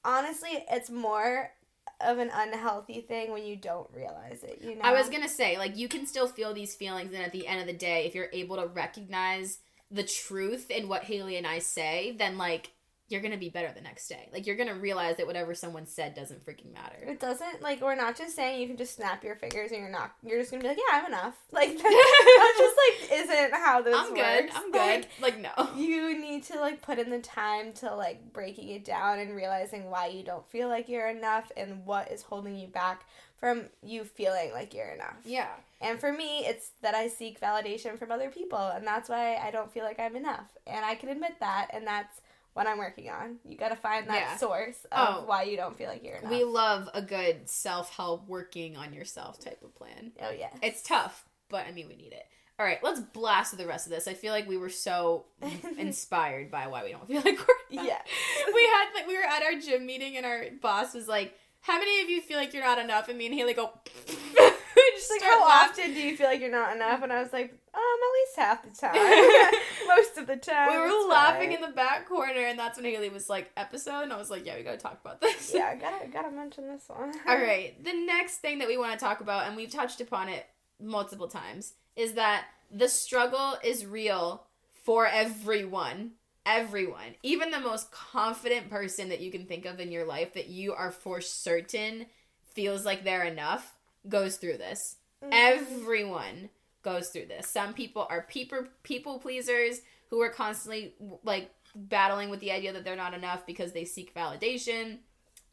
[0.04, 1.52] honestly, it's more
[2.00, 4.58] of an unhealthy thing when you don't realize it.
[4.60, 7.30] You know, I was gonna say, like, you can still feel these feelings, and at
[7.30, 9.58] the end of the day, if you're able to recognize
[9.92, 12.70] the truth in what Haley and I say, then like
[13.08, 14.30] you're gonna be better the next day.
[14.32, 16.96] Like you're gonna realize that whatever someone said doesn't freaking matter.
[17.06, 19.90] It doesn't like we're not just saying you can just snap your fingers and you're
[19.90, 20.14] not.
[20.22, 21.36] You're just gonna be like, yeah, I'm enough.
[21.52, 24.44] Like that, just like isn't how this I'm good.
[24.44, 24.52] works.
[24.56, 25.22] I'm Like, good.
[25.22, 25.68] Like no.
[25.76, 29.90] you need to like put in the time to like breaking it down and realizing
[29.90, 33.04] why you don't feel like you're enough and what is holding you back
[33.42, 35.16] from you feeling like you're enough.
[35.24, 35.48] Yeah.
[35.80, 39.50] And for me, it's that I seek validation from other people, and that's why I
[39.50, 40.46] don't feel like I'm enough.
[40.64, 42.20] And I can admit that, and that's
[42.54, 43.38] what I'm working on.
[43.44, 44.36] You got to find that Yeah.
[44.36, 45.24] source of Oh.
[45.26, 46.30] why you don't feel like you're enough.
[46.30, 50.12] We love a good self help working on yourself type of plan.
[50.22, 52.26] oh yeah, It's tough, but I mean we need it.
[52.60, 54.06] All right, let's blast through the rest of this.
[54.06, 55.24] I feel like we were so
[55.78, 57.86] inspired by why we don't feel like we're enough.
[57.86, 58.02] yeah.
[58.54, 61.78] we had like we were at our gym meeting and our boss was like, "How
[61.78, 63.72] many of you feel like you're not enough?" And me and Haley go,
[64.06, 65.84] just like how laughing.
[65.84, 67.02] often do you feel like you're not enough?
[67.02, 69.60] And I was like, um, at least half the time,
[69.96, 70.70] most of the time.
[70.70, 71.56] We were laughing fine.
[71.56, 74.44] in the back corner, and that's when Haley was like, "Episode," and I was like,
[74.46, 77.12] "Yeah, we gotta talk about this." yeah, I gotta gotta mention this one.
[77.26, 77.82] All right.
[77.82, 80.46] The next thing that we want to talk about, and we've touched upon it
[80.80, 84.44] multiple times, is that the struggle is real
[84.84, 86.12] for everyone.
[86.44, 87.14] Everyone.
[87.22, 90.72] Even the most confident person that you can think of in your life that you
[90.72, 92.06] are for certain
[92.52, 93.74] feels like they're enough
[94.08, 94.96] goes through this.
[95.22, 95.32] Mm-hmm.
[95.32, 96.50] Everyone
[96.82, 97.48] goes through this.
[97.48, 102.84] Some people are people people pleasers who are constantly like battling with the idea that
[102.84, 104.98] they're not enough because they seek validation.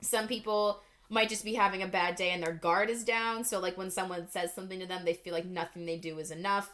[0.01, 3.43] Some people might just be having a bad day and their guard is down.
[3.43, 6.31] So like when someone says something to them, they feel like nothing they do is
[6.31, 6.69] enough.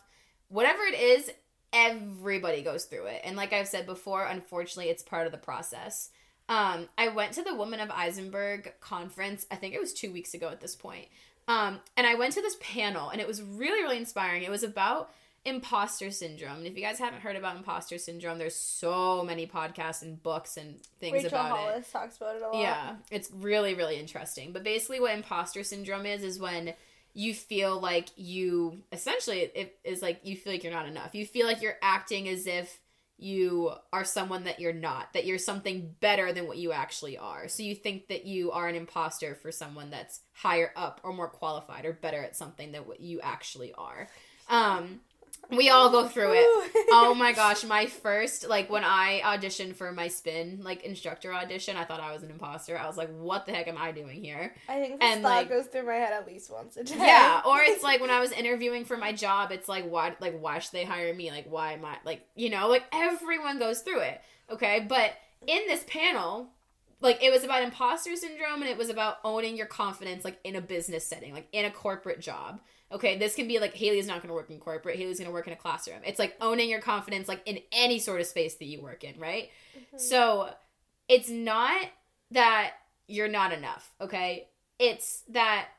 [0.47, 1.31] Whatever it is,
[1.75, 3.21] everybody goes through it.
[3.23, 6.09] And like I've said before, unfortunately, it's part of the process.
[6.47, 9.45] Um, I went to the Woman of Isenberg conference.
[9.51, 11.07] I think it was two weeks ago at this point.
[11.47, 14.43] Um, and I went to this panel, and it was really, really inspiring.
[14.43, 15.11] It was about
[15.43, 16.57] imposter syndrome.
[16.57, 20.57] And if you guys haven't heard about imposter syndrome, there's so many podcasts and books
[20.57, 22.61] and things Rachel about Hollis talks about it a lot.
[22.61, 24.53] Yeah, it's really really interesting.
[24.53, 26.73] But basically, what imposter syndrome is is when
[27.15, 31.15] you feel like you essentially it is like you feel like you're not enough.
[31.15, 32.79] You feel like you're acting as if
[33.17, 37.47] you are someone that you're not, that you're something better than what you actually are.
[37.47, 41.29] So you think that you are an imposter for someone that's higher up or more
[41.29, 44.09] qualified or better at something than what you actually are.
[44.49, 44.99] Um
[45.49, 46.71] we all go through it.
[46.91, 51.77] oh my gosh, my first like when I auditioned for my spin like instructor audition,
[51.77, 52.77] I thought I was an imposter.
[52.77, 54.53] I was like, what the heck am I doing here?
[54.69, 56.95] I think this And, thought like- goes through my head at least once a day.
[56.97, 60.39] Yeah, or it's like when I was interviewing for my job, it's like why like
[60.39, 61.31] why should they hire me?
[61.31, 64.21] Like why am I like you know, like everyone goes through it.
[64.49, 64.85] Okay?
[64.87, 65.11] But
[65.47, 66.49] in this panel,
[67.01, 70.55] like it was about imposter syndrome and it was about owning your confidence like in
[70.55, 72.59] a business setting, like in a corporate job.
[72.91, 74.97] Okay, this can be like Haley's not going to work in corporate.
[74.97, 75.99] Haley's going to work in a classroom.
[76.05, 79.19] It's like owning your confidence like in any sort of space that you work in,
[79.19, 79.49] right?
[79.75, 79.99] Mhm.
[79.99, 80.53] So
[81.07, 81.87] it's not
[82.31, 82.73] that
[83.07, 84.49] you're not enough, okay?
[84.79, 85.69] It's that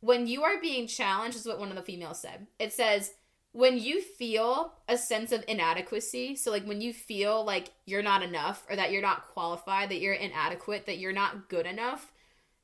[0.00, 2.46] when you are being challenged, is what one of the females said.
[2.58, 3.14] It says,
[3.52, 8.22] when you feel a sense of inadequacy, so like when you feel like you're not
[8.22, 12.12] enough or that you're not qualified, that you're inadequate, that you're not good enough,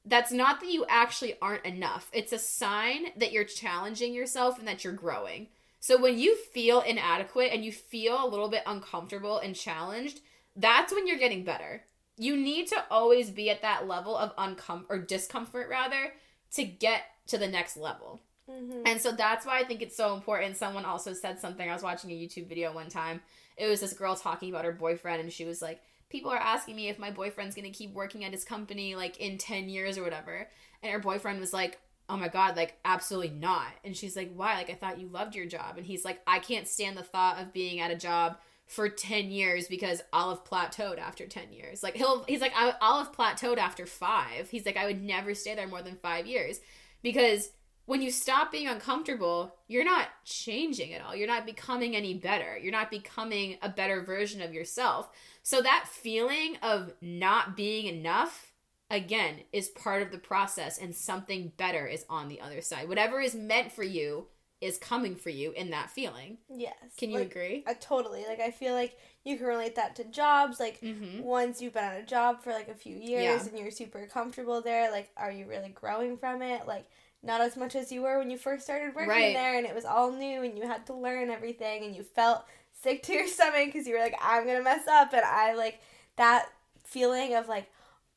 [0.04, 2.10] that's not that you actually aren't enough.
[2.12, 5.48] It's a sign that you're challenging yourself and that you're growing.
[5.80, 10.20] So when you feel inadequate and you feel a little bit uncomfortable and challenged,
[10.54, 11.84] that's when you're getting better.
[12.16, 16.14] You need to always be at that level of uncom or discomfort rather
[16.52, 18.20] to get to the next level.
[18.48, 18.82] Mhm.
[18.86, 20.56] And so that's why I think it's so important.
[20.56, 21.68] Someone also said something.
[21.68, 23.22] I was watching a YouTube video one time.
[23.56, 25.80] It was this girl talking about her boyfriend, and she was like,
[26.12, 29.38] People are asking me if my boyfriend's gonna keep working at his company like in
[29.38, 30.46] 10 years or whatever.
[30.82, 33.72] And her boyfriend was like, Oh my god, like absolutely not.
[33.82, 34.56] And she's like, Why?
[34.56, 35.78] Like I thought you loved your job.
[35.78, 39.30] And he's like, I can't stand the thought of being at a job for 10
[39.30, 41.82] years because I'll have plateaued after 10 years.
[41.82, 44.50] Like he'll he's like, I'll have plateaued after five.
[44.50, 46.60] He's like, I would never stay there more than five years.
[47.02, 47.52] Because
[47.86, 51.16] when you stop being uncomfortable, you're not changing at all.
[51.16, 52.56] You're not becoming any better.
[52.56, 55.10] You're not becoming a better version of yourself.
[55.42, 58.52] So that feeling of not being enough,
[58.90, 62.88] again, is part of the process, and something better is on the other side.
[62.88, 64.26] Whatever is meant for you
[64.60, 66.38] is coming for you in that feeling.
[66.48, 66.76] Yes.
[66.96, 67.64] Can you Like, agree?
[67.66, 68.38] I totally like.
[68.38, 70.60] I feel like you can relate that to jobs.
[70.60, 71.20] Like Mm-hmm.
[71.22, 73.48] once you've been at a job for like a few years Yeah.
[73.48, 76.68] and you're super comfortable there, like are you really growing from it?
[76.68, 76.84] Like
[77.22, 79.34] not as much as you were when you first started working Right.
[79.34, 82.44] there and it was all new and you had to learn everything and you felt
[82.82, 85.80] sick to your stomach because you were like I'm gonna mess up and I like
[86.16, 86.48] that
[86.84, 87.70] feeling of like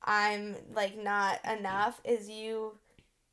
[0.03, 2.77] I'm like not enough is you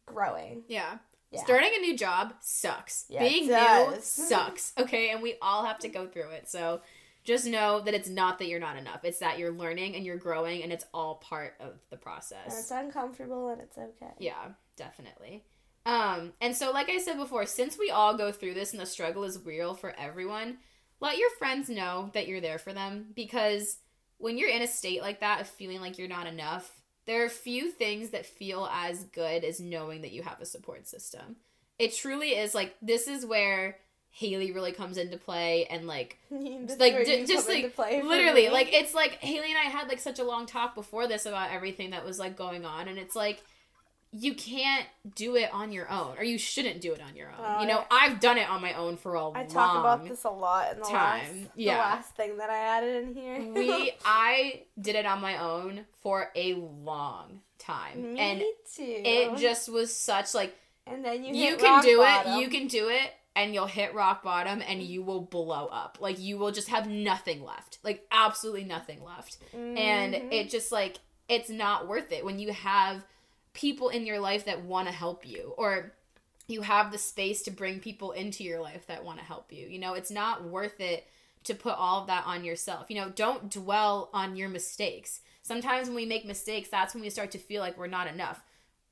[0.06, 0.62] growing.
[0.68, 0.98] Yeah.
[1.30, 1.42] Yeah.
[1.44, 3.06] Starting a new job sucks.
[3.08, 4.74] Yeah, Being new sucks.
[4.78, 6.50] Okay, and we all have to go through it.
[6.50, 6.82] So
[7.24, 9.00] just know that it's not that you're not enough.
[9.04, 12.58] It's that you're learning and you're growing and it's all part of the And process.
[12.58, 14.12] it's uncomfortable and it's okay.
[14.18, 15.44] Yeah, definitely.
[15.84, 18.86] Um, and so like I said before, since we all go through this and the
[18.86, 20.58] struggle is real for everyone,
[21.00, 23.78] let your friends know that you're there for them because
[24.18, 26.70] when you're in a state like that of feeling like you're not enough,
[27.06, 30.86] there are few things that feel as good as knowing that you have a support
[30.86, 31.36] system.
[31.78, 33.78] It truly is like this is where
[34.10, 38.50] Haley really comes into play and like like you just like literally me.
[38.50, 41.50] like it's like Haley and I had like such a long talk before this about
[41.50, 43.42] everything that was like going on and it's like
[44.14, 47.62] you can't do it on your own or you shouldn't do it on your own.
[47.62, 47.84] You know, yeah.
[47.90, 50.28] I've done it on my own for a I long I talk about this a
[50.30, 51.20] lot in the time.
[51.40, 51.72] last Yeah.
[51.74, 53.52] the last thing that I added in here.
[53.54, 58.12] we I did it on my own for a long time.
[58.14, 58.82] Me and too.
[59.04, 60.54] it just was such like
[60.86, 62.32] and then you you can do bottom.
[62.34, 65.96] it you can do it and you'll hit rock bottom and you will blow up
[66.02, 70.32] like you will just have nothing left like absolutely nothing left and Mhm.
[70.32, 70.98] it just like
[71.28, 73.04] it's not worth it when you have
[73.54, 75.92] people in your life that want to help you or
[76.48, 79.66] you have the space to bring people into your life that want to help you
[79.66, 79.94] you know?
[79.94, 81.06] It's not worth it
[81.44, 83.10] to put all of that on yourself you know?
[83.10, 85.20] Don't dwell on your mistakes.
[85.42, 88.42] Sometimes when we make mistakes that's when we start to feel like we're not enough.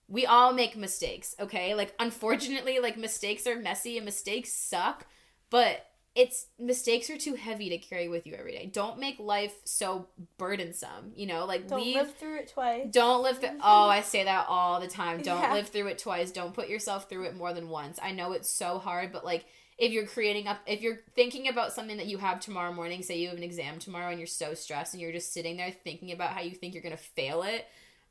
[0.09, 1.75] We all make mistakes okay?
[1.75, 5.07] Like unfortunately like mistakes are messy and mistakes suck
[5.51, 9.55] but it's mistakes are too heavy to carry with you every day don't make life
[9.65, 12.87] so burdensome you know like don't leave live through it twice.
[12.91, 13.51] don't live through.
[13.63, 15.21] Oh, I say that all the time.
[15.23, 15.53] Don't Yeah.
[15.55, 16.31] live through it twice.
[16.33, 17.99] Don't put yourself through it more than once.
[18.03, 19.45] I know it's so hard, but like
[19.79, 23.19] if you're creating up, if you're thinking about something that you have tomorrow morning, say
[23.19, 26.13] you have an exam tomorrow and you're so stressed and you're just sitting there thinking
[26.13, 27.67] about how you think you're gonna fail it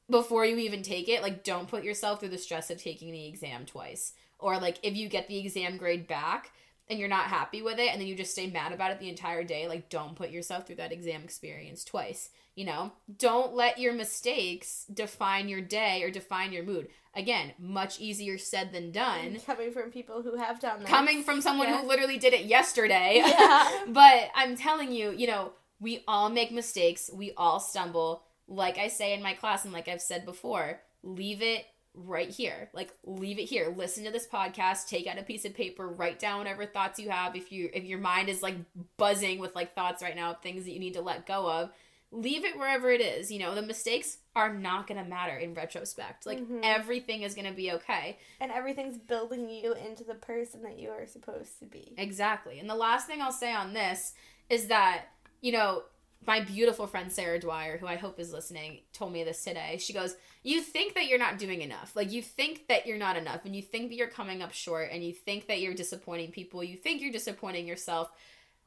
[0.09, 3.27] before you even take it, like don't put yourself through the stress of taking the
[3.27, 4.13] exam twice.
[4.39, 6.51] Or like if you get the exam grade back
[6.89, 9.09] and you're not happy with it and then you just stay mad about it the
[9.09, 12.29] entire day, like don't put yourself through that exam experience twice.
[12.55, 16.89] You know, don't let your mistakes define your day or define your mood.
[17.15, 19.39] Again, much easier said than done.
[19.45, 20.89] Coming from people who have done that.
[20.89, 21.81] Coming from someone Yeah.
[21.81, 23.21] who literally did it yesterday.
[23.25, 23.69] Yeah.
[23.87, 28.23] but I'm telling you, you know, we all make mistakes, we all stumble.
[28.47, 32.69] Like I say in my class, and like I've said before, leave it right here.
[32.73, 33.73] Like leave it here.
[33.75, 37.09] Listen to this podcast, take out a piece of paper, write down whatever thoughts you
[37.09, 37.35] have.
[37.35, 38.55] If you if your mind is like
[38.97, 41.71] buzzing with like thoughts right now things that you need to let go of,
[42.11, 43.31] leave it wherever it is.
[43.31, 46.25] You know, the mistakes are not gonna matter in retrospect.
[46.25, 46.61] Like Mhm.
[46.63, 48.17] everything is gonna be okay.
[48.39, 51.93] And everything's building you into the person that you are supposed to be.
[51.97, 52.59] Exactly.
[52.59, 54.13] And the last thing I'll say on this
[54.49, 55.05] is that,
[55.41, 55.83] you know,
[56.25, 59.77] my beautiful friend Sarah Dwyer, who I hope is listening, told me this today.
[59.79, 61.95] She goes, You think that you're not doing enough.
[61.95, 64.89] Like, you think that you're not enough, and you think that you're coming up short,
[64.91, 66.63] and you think that you're disappointing people.
[66.63, 68.11] You think you're disappointing yourself.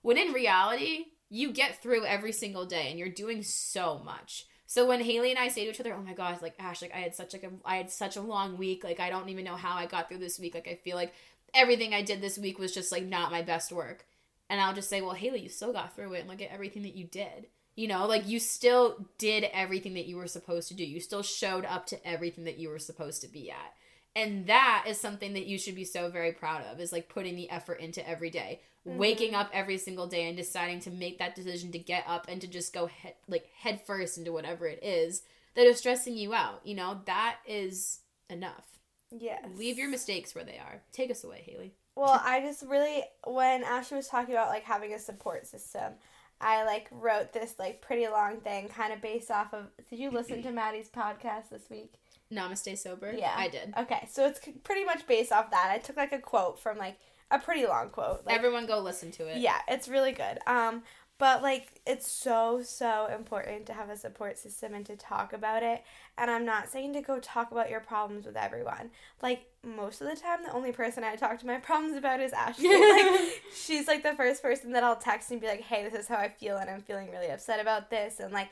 [0.01, 4.47] When in reality, you get through every single day, and you're doing so much.
[4.67, 6.95] So when Haley and I say to each other, "Oh my gosh, like Ash, like
[6.95, 8.85] I had such like a I had such a long week.
[8.85, 10.55] Like I don't even know how I got through this week.
[10.55, 11.13] Like I feel like
[11.53, 14.07] everything I did this week was just like not my best work."
[14.51, 16.83] And I'll just say, "Well, Haley, you still got through it, and look at everything
[16.83, 17.47] that you did.
[17.75, 20.85] You know, like you still did everything that you were supposed to do.
[20.85, 23.75] You still showed up to everything that you were supposed to be at."
[24.15, 27.35] And that is something that you should be so very proud of is like putting
[27.35, 28.61] the effort into every day.
[28.87, 28.99] Mm-hmm.
[28.99, 32.41] Waking up every single day and deciding to make that decision to get up and
[32.41, 35.23] to just go head, like head first into whatever it is
[35.55, 36.61] that is stressing you out.
[36.65, 38.65] You know, that is enough.
[39.11, 39.45] Yes.
[39.57, 40.83] Leave your mistakes where they are.
[40.93, 41.75] Take us away, Haley.
[41.95, 45.95] Well, I just really when Ashley was talking about like having a support system,
[46.41, 50.11] I like wrote this like pretty long thing kind of based off of Did you
[50.11, 51.95] listen to Maddie's podcast this week?
[52.33, 53.13] Namaste sober.
[53.17, 53.35] Yeah.
[53.37, 53.75] I did.
[53.79, 55.71] Okay, so it's pretty much based off that.
[55.71, 56.99] I took like a quote from like
[57.31, 58.23] a pretty long quote.
[58.27, 59.39] Like, Everyone go listen to it.
[59.39, 60.39] Yeah, it's really good.
[60.47, 60.83] Um,
[61.23, 65.63] but like it's so so important to have a support system and to talk about
[65.63, 65.85] it.
[66.19, 68.91] And I'm not saying to go talk about your problems with everyone.
[69.23, 72.33] Like most of the time, the only person I talk to my problems about is
[72.33, 72.71] Ashley.
[72.71, 76.09] like she's like the first person that I'll text and be like, "Hey, this is
[76.09, 78.49] how I feel, and I'm feeling really upset about this." And like,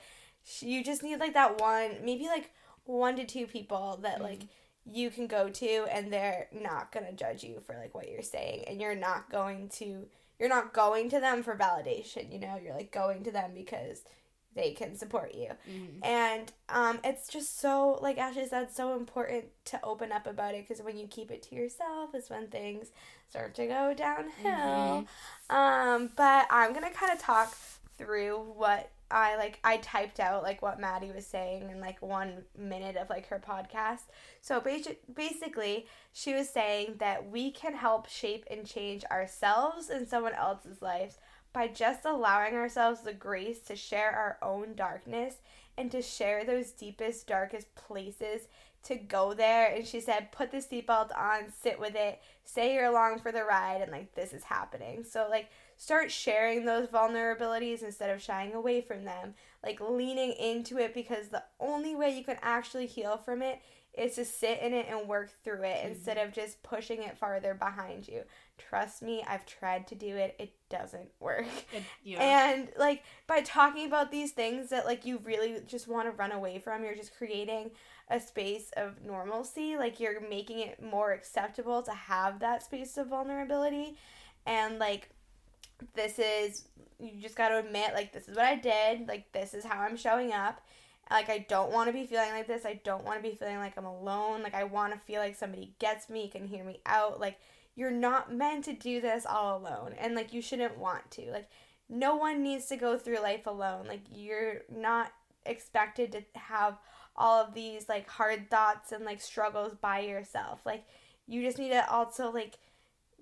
[0.61, 2.53] you just need like that one, maybe like
[2.85, 4.23] one to two people that mm.
[4.23, 4.43] like
[4.85, 8.23] you can go to and they're not going to judge you for like what you're
[8.23, 10.07] saying and you're not going to
[10.41, 12.59] you're not going to them for validation you know?
[12.61, 14.03] You're like going to them because
[14.57, 15.51] they can support you.
[15.71, 16.05] Mhm.
[16.05, 20.67] and um it's just so like ashley said so important to open up about it
[20.67, 22.91] because when you keep it to yourself is when things
[23.29, 25.07] start to go downhill.
[25.51, 27.55] Um but i'm gonna kind of talk
[27.99, 32.45] through what I like I typed out like what Maddie was saying in like one
[32.57, 34.03] minute of like her podcast.
[34.41, 40.09] So basic basically she was saying that we can help shape and change ourselves and
[40.09, 41.19] someone else's lives
[41.53, 45.37] by just allowing ourselves the grace to share our own darkness
[45.77, 48.49] and to share those deepest darkest places
[48.83, 52.87] to go there and she said put the seatbelt on sit with it say you're
[52.87, 55.51] along for the ride and like this is happening so like
[55.81, 59.33] start sharing those vulnerabilities instead of shying away from them
[59.65, 63.63] like leaning into it because the only way you can actually heal from it
[63.97, 65.93] is to sit in it and work through it mm-hmm.
[65.93, 68.21] instead of just pushing it farther behind you
[68.59, 72.51] trust me i've tried to do it it doesn't work It- yeah.
[72.51, 76.33] and like by talking about these things that like you really just want to run
[76.33, 77.71] away from, you're just creating
[78.11, 79.77] a space of normalcy.
[79.77, 83.97] Like you're making it more acceptable to have that space of vulnerability.
[84.47, 85.11] And like
[85.95, 86.65] this is
[86.99, 89.81] you just got to admit like this is what I did, like this is how
[89.81, 90.61] I'm showing up.
[91.11, 92.65] Like I don't want to be feeling like this.
[92.65, 94.43] I don't want to be feeling like I'm alone.
[94.43, 97.19] Like I want to feel like somebody gets me, can hear me out.
[97.21, 97.39] Like
[97.75, 101.31] you're not meant to do this all alone and like you shouldn't want to.
[101.31, 101.49] Like
[101.89, 103.87] no one needs to go through life alone.
[103.89, 105.13] Like you're not
[105.47, 106.79] expected to have
[107.17, 110.61] all of these like hard thoughts and like struggles by yourself.
[110.65, 110.85] Like
[111.27, 112.59] you just need to also like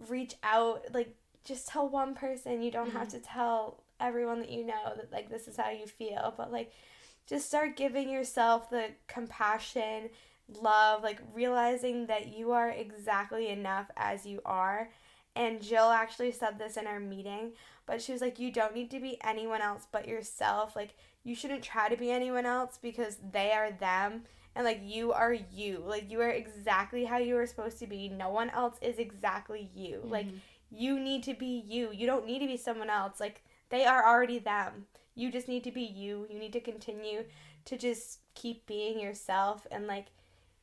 [0.09, 2.63] reach out like just tell one person.
[2.63, 3.19] You don't have mm-hmm.
[3.19, 6.73] to tell everyone that you know that like this is how you feel, but like
[7.27, 10.11] just start giving yourself the compassion,
[10.61, 14.89] love, like realizing that you are exactly enough as you are.
[15.37, 17.53] And Jill actually said this in our meeting,
[17.87, 20.75] but she was like, You don't need to be anyone else but yourself.
[20.75, 24.25] Like, you shouldn't try to be anyone else because they are them.
[24.57, 25.85] And like, you are you.
[25.87, 28.09] Like, you are exactly how you are supposed to be.
[28.09, 30.01] No one else is exactly you.
[30.03, 30.39] Like, mm-hmm.
[30.71, 31.91] You need to be you.
[31.93, 33.21] You don't need to be someone else.
[33.21, 34.87] Like, they are already them.
[35.15, 36.27] You just need to be you.
[36.31, 37.25] You need to continue
[37.65, 40.07] to just keep being yourself and like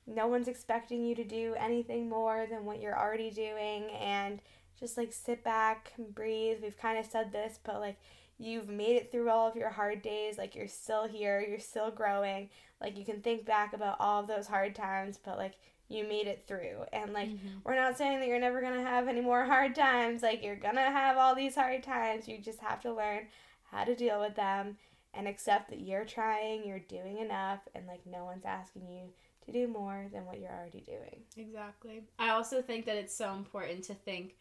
[0.07, 4.39] no one's expecting you to do anything more than what you're already doing and
[4.79, 6.59] just like sit back and breathe.
[6.61, 7.97] We've kind of said this, but like
[8.37, 10.37] you've made it through all of your hard days.
[10.37, 12.49] Like you're still here, you're still growing.
[12.79, 15.53] Like you can think back about all of those hard times, but like
[15.87, 16.83] you made it through.
[16.93, 17.59] And like mm-hmm.
[17.63, 20.23] we're not saying that you're never going to have any more hard times.
[20.23, 22.27] Like you're going to have all these hard times.
[22.27, 23.27] You just have to learn
[23.71, 24.77] how to deal with them
[25.13, 29.13] and accept that you're trying, you're doing enough and like no one's asking you
[29.45, 31.21] to do more than what you're already doing.
[31.37, 32.03] Exactly.
[32.19, 34.35] I also think that it's so important to think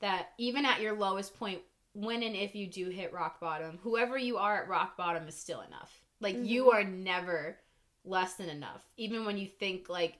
[0.00, 1.60] that even at your lowest point,
[1.94, 5.36] when and if you do hit rock bottom, whoever you are at rock bottom is
[5.36, 6.02] still enough.
[6.20, 6.44] Like mm-hmm.
[6.44, 7.56] you are never
[8.04, 8.82] less than enough.
[8.96, 10.18] Even when you think like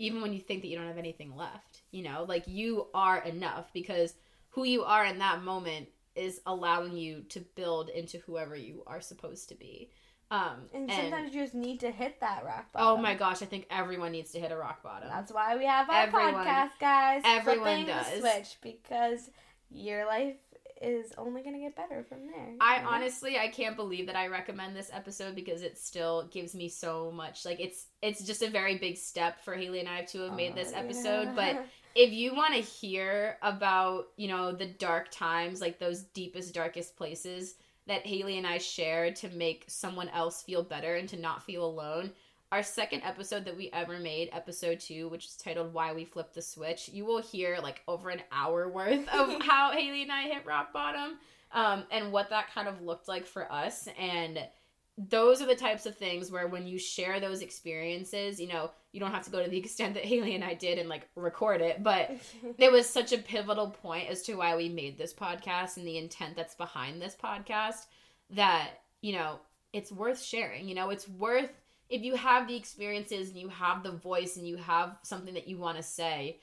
[0.00, 3.22] even when you think that you don't have anything left, you know, like you are
[3.22, 4.14] enough because
[4.48, 9.00] who you are in that moment is allowing you to build into whoever you are
[9.00, 9.90] supposed to be.
[10.30, 12.98] Um, and, and sometimes you just need to hit that rock oh bottom.
[12.98, 15.08] Oh my gosh, I think everyone needs to hit a rock bottom.
[15.08, 17.22] That's why we have our everyone, podcast, guys.
[17.24, 19.28] Everyone does switch because
[19.70, 20.36] your life
[20.80, 22.54] is only going to get better from there.
[22.60, 26.68] I honestly I can't believe that I recommend this episode because it still gives me
[26.68, 30.20] so much like it's it's just a very big step for Haley and I to
[30.20, 31.34] have made this episode, yeah.
[31.34, 36.54] but if you want to hear about, you know, the dark times, like those deepest
[36.54, 37.54] darkest places,
[37.86, 41.64] that Haley and I share to make someone else feel better and to not feel
[41.64, 42.12] alone.
[42.52, 46.34] Our second episode that we ever made, episode two, which is titled Why We Flipped
[46.34, 50.22] the Switch, you will hear like over an hour worth of how Haley and I
[50.22, 51.18] hit rock bottom
[51.52, 53.86] um, and what that kind of looked like for us.
[53.96, 54.40] And
[54.98, 58.98] those are the types of things where when you share those experiences, you know, you
[58.98, 61.60] don't have to go to the extent that Haley and I did and like record
[61.60, 62.10] it, but
[62.58, 65.98] it was such a pivotal point as to why we made this podcast and the
[65.98, 67.86] intent that's behind this podcast
[68.30, 68.70] that,
[69.02, 69.38] you know,
[69.72, 70.68] it's worth sharing.
[70.68, 71.52] You know, it's worth
[71.90, 75.48] if you have the experiences and you have the voice and you have something that
[75.48, 76.38] you want to say,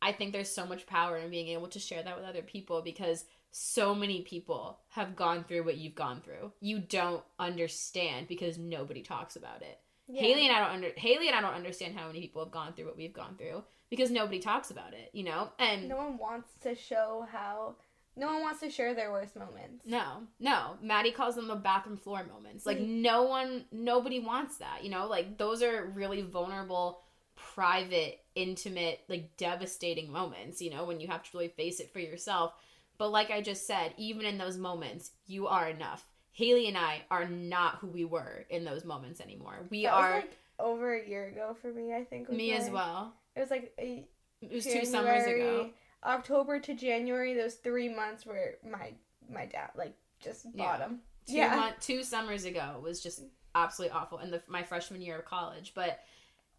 [0.00, 2.82] I think there's so much power in being able to share that with other people
[2.82, 6.52] because so many people have gone through what you've gone through.
[6.60, 9.78] You don't understand because nobody talks about it.
[10.08, 10.22] Yeah.
[10.22, 12.72] Haley and I don't under Haley and I don't understand how many people have gone
[12.72, 15.50] through what we've gone through because nobody talks about it, you know?
[15.58, 17.76] And no one wants to show how
[18.16, 19.84] no one wants to share their worst moments.
[19.86, 20.76] No, no.
[20.82, 22.66] Maddie calls them the bathroom floor moments.
[22.66, 23.02] Like mm-hmm.
[23.02, 25.06] no one nobody wants that, you know?
[25.06, 27.00] Like those are really vulnerable,
[27.36, 32.00] private, intimate, like devastating moments, you know, when you have to really face it for
[32.00, 32.52] yourself.
[32.98, 36.06] But like I just said, even in those moments, you are enough.
[36.32, 39.66] Haley and I are not who we were in those moments anymore.
[39.70, 41.94] We that are like over a year ago for me.
[41.94, 43.14] I think me as well.
[43.34, 44.06] It was like a,
[44.40, 45.70] it was January, two summers ago.
[46.04, 47.34] October to January.
[47.34, 48.92] Those three months were my
[49.30, 51.00] my dad like just bottom.
[51.26, 51.32] Yeah.
[51.32, 51.56] Two yeah.
[51.56, 53.22] Month, two summers ago was just
[53.54, 56.00] absolutely awful in the my freshman year of college, but.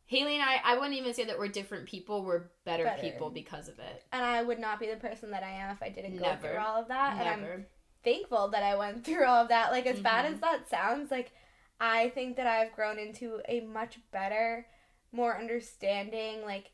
[0.06, 2.26] Haley and I, I wouldn't even say that we're different people.
[2.26, 4.04] We're better, better, people because of it.
[4.12, 6.36] And I would not be the person that I am if I didn't Never.
[6.36, 7.16] go through all of that.
[7.18, 7.30] Never.
[7.30, 7.66] And I'm
[8.04, 9.72] thankful that I went through all of that.
[9.72, 10.04] Like as mm-hmm.
[10.04, 11.32] bad as that sounds, like
[11.80, 14.68] I think that I've grown into a much better,
[15.12, 16.72] more understanding, like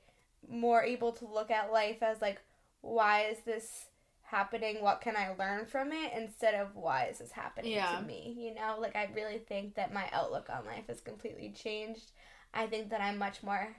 [0.48, 2.42] more able to look at life as like
[2.82, 3.88] why is this
[4.22, 4.82] happening?
[4.82, 8.00] What can I learn from it instead of why is this happening yeah.
[8.00, 8.36] to me?
[8.38, 12.12] You know, like I really think that my outlook on life has completely changed.
[12.54, 13.76] I think that I'm much more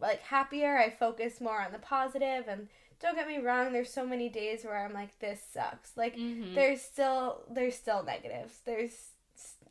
[0.00, 0.76] like happier.
[0.76, 2.68] I focus more on the positive and
[3.00, 6.54] don't get me wrong there's so many days where i'm like this sucks like mm-hmm.
[6.54, 9.10] there's still there's still negatives there's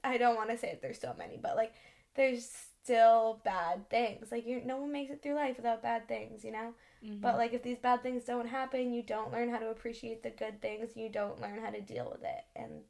[0.04, 1.74] i don't want to say that there's so many but like
[2.16, 2.48] there's
[2.84, 6.52] still bad things like you no one makes it through life without bad things you
[6.52, 6.74] know
[7.04, 7.22] mm-hmm.
[7.22, 10.30] but like if these bad things don't happen you don't learn how to appreciate the
[10.30, 12.82] good things you don't learn how to deal with it and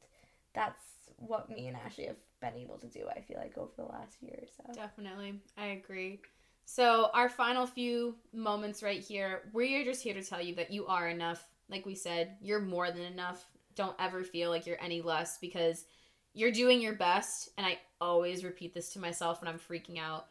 [0.54, 0.82] that's
[1.18, 4.22] what me and ashley have been able to do i feel like over the last
[4.22, 6.20] year or so definitely i agree
[6.66, 10.86] so, our final few moments right here, we're just here to tell you that you
[10.86, 11.44] are enough.
[11.68, 13.44] Like we said, you're more than enough.
[13.74, 15.84] Don't ever feel like you're any less because
[16.32, 17.50] you're doing your best.
[17.58, 20.26] And I always repeat this to myself when I'm freaking out.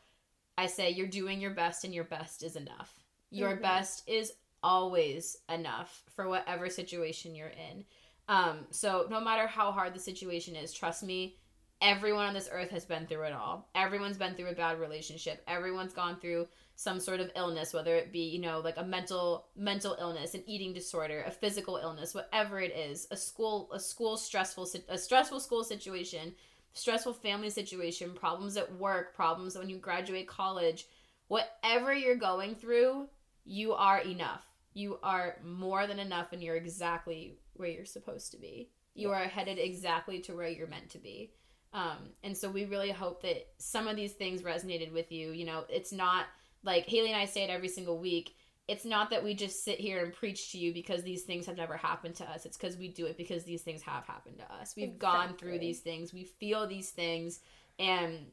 [0.57, 3.02] I say, you're doing your best, and your best is enough.
[3.34, 3.61] Your mm-hmm.
[3.61, 7.84] best is always enough for whatever situation you're in.
[8.29, 11.38] Um, so, no matter how hard the situation is, trust me,
[11.81, 13.69] everyone on this earth has been through it all.
[13.75, 15.43] Everyone's been through a bad relationship.
[15.47, 19.47] Everyone's gone through some sort of illness, whether it be, you know, like a mental
[19.55, 24.15] mental illness, an eating disorder, a physical illness, whatever it is, a school a school
[24.15, 26.34] stressful a stressful school situation,
[26.73, 30.88] stressful family situation, problems at work, problems when you graduate college,
[31.27, 33.07] whatever you're going through,
[33.45, 34.45] you are enough.
[34.73, 38.69] You are more than enough and you're exactly where you're supposed to be.
[38.95, 41.31] You are headed exactly to where you're meant to be.
[41.73, 45.31] Um, and so we really hope that some of these things resonated with you.
[45.31, 46.25] You know, it's not
[46.63, 48.35] like Haley and I say it every single week.
[48.67, 51.57] it's not that we just sit here and preach to you because these things have
[51.57, 52.45] never happened to us.
[52.45, 54.73] It's because we do it because these things have happened to us.
[54.77, 56.13] We've gone through these things.
[56.13, 57.41] We feel these things.
[57.77, 58.27] And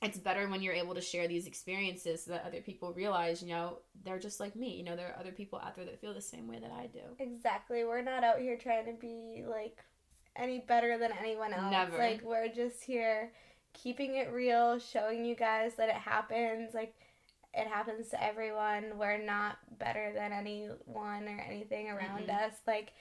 [0.00, 3.48] it's better when you're able to share these experiences so that other people realize, you
[3.48, 4.76] know, they're just like me.
[4.76, 6.86] You know, there are other people out there that feel the same way that I
[6.86, 7.00] do.
[7.18, 7.84] Exactly.
[7.84, 9.84] We're not out here trying to be like
[10.36, 11.72] any better than anyone else.
[11.72, 11.98] Never.
[11.98, 13.32] Like we're just here
[13.72, 16.74] keeping it real, showing you guys that it happens.
[16.74, 16.94] Like
[17.52, 18.98] it happens to everyone.
[18.98, 22.46] We're not better than anyone or anything around Mm-mm.
[22.46, 22.54] us.
[22.68, 22.92] Like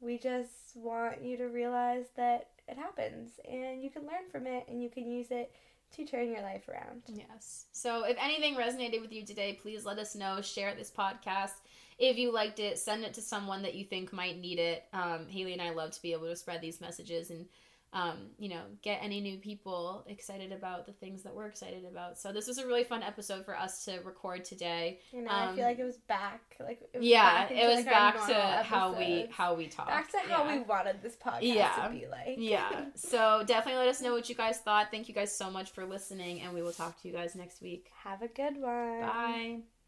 [0.00, 4.64] we just want you to realize that it happens and you can learn from it
[4.68, 5.52] and you can use it
[5.96, 7.02] to turn your life around.
[7.06, 7.66] Yes.
[7.72, 10.40] So if anything resonated with you today, please let us know.
[10.40, 11.54] Share this podcast.
[11.98, 14.84] If you liked it, send it to someone that you think might need it.
[14.92, 17.46] Um, Haley and I love to be able to spread these messages and,
[17.92, 22.18] um, you know, get any new people excited about the things that we're excited about.
[22.18, 25.00] So this was a really fun episode for us to record today.
[25.12, 26.54] You know, I Um, feel like it was back.
[26.60, 29.66] Like it was yeah, back it was like, back to normal how we how we
[29.66, 29.88] talk.
[29.88, 30.56] back to how yeah.
[30.58, 31.72] we wanted this podcast Yeah.
[31.84, 32.36] to be like.
[32.38, 32.84] yeah.
[32.94, 34.92] So definitely let us know what you guys thought.
[34.92, 37.60] Thank you guys so much for listening, and we will talk to you guys next
[37.60, 37.90] week.
[38.04, 39.00] Have a good one.
[39.00, 39.79] Bye.